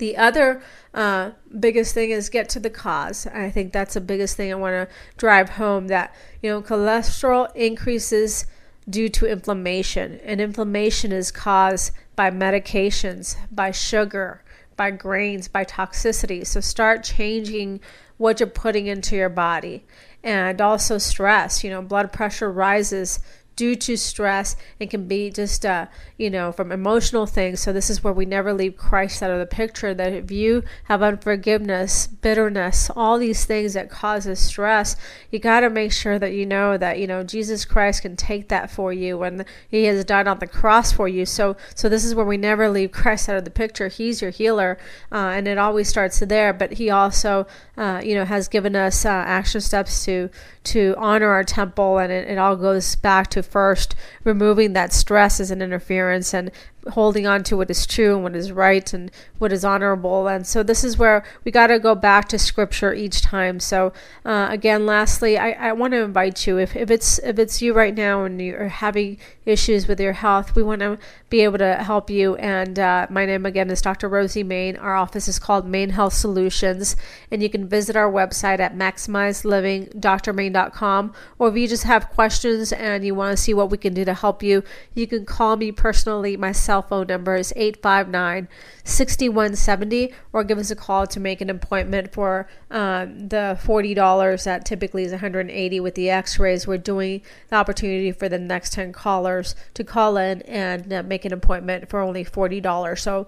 The 0.01 0.17
other 0.17 0.63
uh, 0.95 1.29
biggest 1.59 1.93
thing 1.93 2.09
is 2.09 2.29
get 2.29 2.49
to 2.49 2.59
the 2.59 2.71
cause. 2.71 3.27
I 3.27 3.51
think 3.51 3.71
that's 3.71 3.93
the 3.93 4.01
biggest 4.01 4.35
thing 4.35 4.51
I 4.51 4.55
want 4.55 4.73
to 4.73 4.95
drive 5.15 5.49
home 5.49 5.89
that, 5.89 6.15
you 6.41 6.49
know, 6.49 6.59
cholesterol 6.59 7.55
increases 7.55 8.47
due 8.89 9.09
to 9.09 9.27
inflammation, 9.27 10.19
and 10.23 10.41
inflammation 10.41 11.11
is 11.11 11.29
caused 11.31 11.91
by 12.15 12.31
medications, 12.31 13.35
by 13.51 13.69
sugar, 13.69 14.43
by 14.75 14.89
grains, 14.89 15.47
by 15.47 15.63
toxicity. 15.65 16.47
So 16.47 16.61
start 16.61 17.03
changing 17.03 17.79
what 18.17 18.39
you're 18.39 18.49
putting 18.49 18.87
into 18.87 19.15
your 19.15 19.29
body. 19.29 19.85
And 20.23 20.59
also 20.59 20.97
stress, 20.97 21.63
you 21.63 21.69
know, 21.69 21.83
blood 21.83 22.11
pressure 22.11 22.51
rises 22.51 23.19
due 23.55 23.75
to 23.75 23.97
stress 23.97 24.55
It 24.79 24.89
can 24.89 25.07
be 25.07 25.29
just 25.29 25.65
uh, 25.65 25.87
you 26.17 26.29
know 26.29 26.51
from 26.51 26.71
emotional 26.71 27.25
things. 27.25 27.59
So 27.59 27.73
this 27.73 27.89
is 27.89 28.03
where 28.03 28.13
we 28.13 28.25
never 28.25 28.53
leave 28.53 28.77
christ 28.77 29.21
out 29.21 29.31
of 29.31 29.39
the 29.39 29.45
picture 29.45 29.93
that 29.93 30.13
if 30.13 30.31
you 30.31 30.63
have 30.85 31.01
unforgiveness 31.01 32.07
bitterness 32.07 32.89
all 32.95 33.17
these 33.17 33.45
things 33.45 33.73
that 33.73 33.89
causes 33.89 34.39
stress 34.39 34.95
you 35.31 35.39
got 35.39 35.61
to 35.61 35.69
make 35.69 35.91
sure 35.91 36.17
that 36.19 36.33
you 36.33 36.45
know 36.45 36.77
that 36.77 36.99
you 36.99 37.07
know 37.07 37.23
jesus 37.23 37.65
christ 37.65 38.01
can 38.01 38.15
take 38.15 38.47
that 38.49 38.69
for 38.69 38.93
you 38.93 39.17
when 39.17 39.45
he 39.69 39.85
has 39.85 40.03
died 40.05 40.27
on 40.27 40.39
the 40.39 40.47
cross 40.47 40.91
for 40.91 41.07
you. 41.07 41.25
So 41.25 41.55
so 41.75 41.89
this 41.89 42.03
is 42.03 42.13
where 42.13 42.25
we 42.25 42.37
never 42.37 42.69
leave 42.69 42.91
christ 42.91 43.29
out 43.29 43.37
of 43.37 43.45
the 43.45 43.51
picture. 43.51 43.87
He's 43.87 44.21
your 44.21 44.31
healer 44.31 44.77
uh, 45.11 45.31
and 45.35 45.47
it 45.47 45.57
always 45.57 45.87
starts 45.87 46.19
there. 46.19 46.53
But 46.53 46.73
he 46.73 46.89
also 46.89 47.47
uh, 47.77 48.01
you 48.03 48.15
know 48.15 48.25
has 48.25 48.47
given 48.47 48.75
us 48.75 49.05
uh, 49.05 49.09
action 49.09 49.61
steps 49.61 50.05
to 50.05 50.29
to 50.63 50.95
honor 50.97 51.29
our 51.29 51.43
temple 51.43 51.97
and 51.97 52.11
it, 52.11 52.27
it 52.27 52.37
all 52.37 52.55
goes 52.55 52.95
back 52.95 53.29
to 53.29 53.41
first 53.51 53.95
removing 54.23 54.73
that 54.73 54.93
stress 54.93 55.39
as 55.39 55.51
an 55.51 55.61
interference 55.61 56.33
and 56.33 56.49
holding 56.89 57.27
on 57.27 57.43
to 57.43 57.55
what 57.55 57.69
is 57.69 57.85
true 57.85 58.15
and 58.15 58.23
what 58.23 58.35
is 58.35 58.51
right 58.51 58.91
and 58.93 59.11
what 59.37 59.53
is 59.53 59.63
honorable. 59.63 60.27
And 60.27 60.47
so 60.47 60.63
this 60.63 60.83
is 60.83 60.97
where 60.97 61.23
we 61.43 61.51
got 61.51 61.67
to 61.67 61.77
go 61.79 61.93
back 61.95 62.27
to 62.29 62.39
scripture 62.39 62.93
each 62.93 63.21
time. 63.21 63.59
So 63.59 63.91
uh, 64.25 64.47
again, 64.49 64.85
lastly, 64.85 65.37
I, 65.37 65.51
I 65.51 65.73
want 65.73 65.91
to 65.93 66.01
invite 66.01 66.47
you 66.47 66.57
if, 66.57 66.75
if 66.75 66.89
it's 66.89 67.19
if 67.19 67.37
it's 67.37 67.61
you 67.61 67.73
right 67.73 67.93
now 67.95 68.23
and 68.23 68.41
you're 68.41 68.67
having 68.67 69.19
issues 69.45 69.87
with 69.87 69.99
your 69.99 70.13
health, 70.13 70.55
we 70.55 70.63
want 70.63 70.79
to 70.81 70.97
be 71.29 71.41
able 71.41 71.59
to 71.59 71.75
help 71.75 72.09
you. 72.09 72.35
And 72.35 72.79
uh, 72.79 73.07
my 73.09 73.25
name 73.25 73.45
again 73.45 73.69
is 73.69 73.81
Dr. 73.81 74.07
Rosie 74.09 74.43
Main. 74.43 74.75
Our 74.77 74.95
office 74.95 75.27
is 75.27 75.37
called 75.39 75.67
Main 75.67 75.89
Health 75.91 76.13
Solutions, 76.13 76.95
and 77.31 77.43
you 77.43 77.49
can 77.49 77.67
visit 77.67 77.95
our 77.95 78.11
website 78.11 78.59
at 78.59 78.75
maximizelivingrmain.com. 78.75 81.13
Or 81.39 81.49
if 81.49 81.55
you 81.55 81.67
just 81.67 81.83
have 81.83 82.09
questions 82.09 82.73
and 82.73 83.05
you 83.05 83.13
want 83.15 83.37
to 83.37 83.41
see 83.41 83.53
what 83.53 83.69
we 83.69 83.77
can 83.77 83.93
do 83.93 84.03
to 84.05 84.13
help 84.13 84.43
you, 84.43 84.63
you 84.93 85.07
can 85.07 85.25
call 85.25 85.55
me 85.55 85.71
personally 85.71 86.35
myself 86.37 86.70
cell 86.71 86.81
phone 86.81 87.07
number 87.07 87.35
is 87.35 87.51
859 87.57 88.47
6170 88.85 90.13
or 90.31 90.45
give 90.45 90.57
us 90.57 90.71
a 90.71 90.75
call 90.75 91.05
to 91.05 91.19
make 91.19 91.41
an 91.41 91.49
appointment 91.49 92.13
for 92.13 92.47
um, 92.69 93.27
the 93.27 93.59
$40 93.61 94.43
that 94.45 94.63
typically 94.63 95.03
is 95.03 95.11
180 95.11 95.81
with 95.81 95.95
the 95.95 96.09
x-rays. 96.09 96.65
We're 96.65 96.77
doing 96.77 97.23
the 97.49 97.57
opportunity 97.57 98.13
for 98.13 98.29
the 98.29 98.39
next 98.39 98.71
10 98.71 98.93
callers 98.93 99.53
to 99.73 99.83
call 99.83 100.15
in 100.15 100.43
and 100.43 100.93
uh, 100.93 101.03
make 101.03 101.25
an 101.25 101.33
appointment 101.33 101.89
for 101.89 101.99
only 101.99 102.23
$40 102.23 102.97
so 102.97 103.27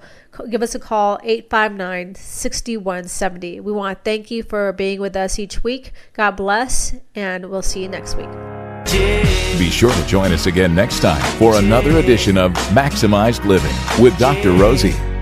give 0.49 0.61
us 0.61 0.73
a 0.73 0.79
call 0.79 1.19
859 1.21 2.15
6170 2.15 3.59
we 3.59 3.73
want 3.73 3.97
to 3.97 4.03
thank 4.03 4.31
you 4.31 4.41
for 4.41 4.71
being 4.71 5.01
with 5.01 5.17
us 5.17 5.37
each 5.37 5.65
week. 5.65 5.91
God 6.13 6.37
bless 6.37 6.95
and 7.13 7.49
we'll 7.49 7.61
see 7.61 7.81
you 7.81 7.89
next 7.89 8.15
week 8.15 8.62
be 8.85 9.69
sure 9.69 9.91
to 9.91 10.07
join 10.07 10.31
us 10.31 10.45
again 10.45 10.75
next 10.75 10.99
time 10.99 11.21
for 11.37 11.55
another 11.55 11.99
edition 11.99 12.37
of 12.37 12.51
Maximized 12.73 13.45
Living 13.45 13.75
with 14.01 14.17
Dr. 14.17 14.51
Rosie. 14.51 15.12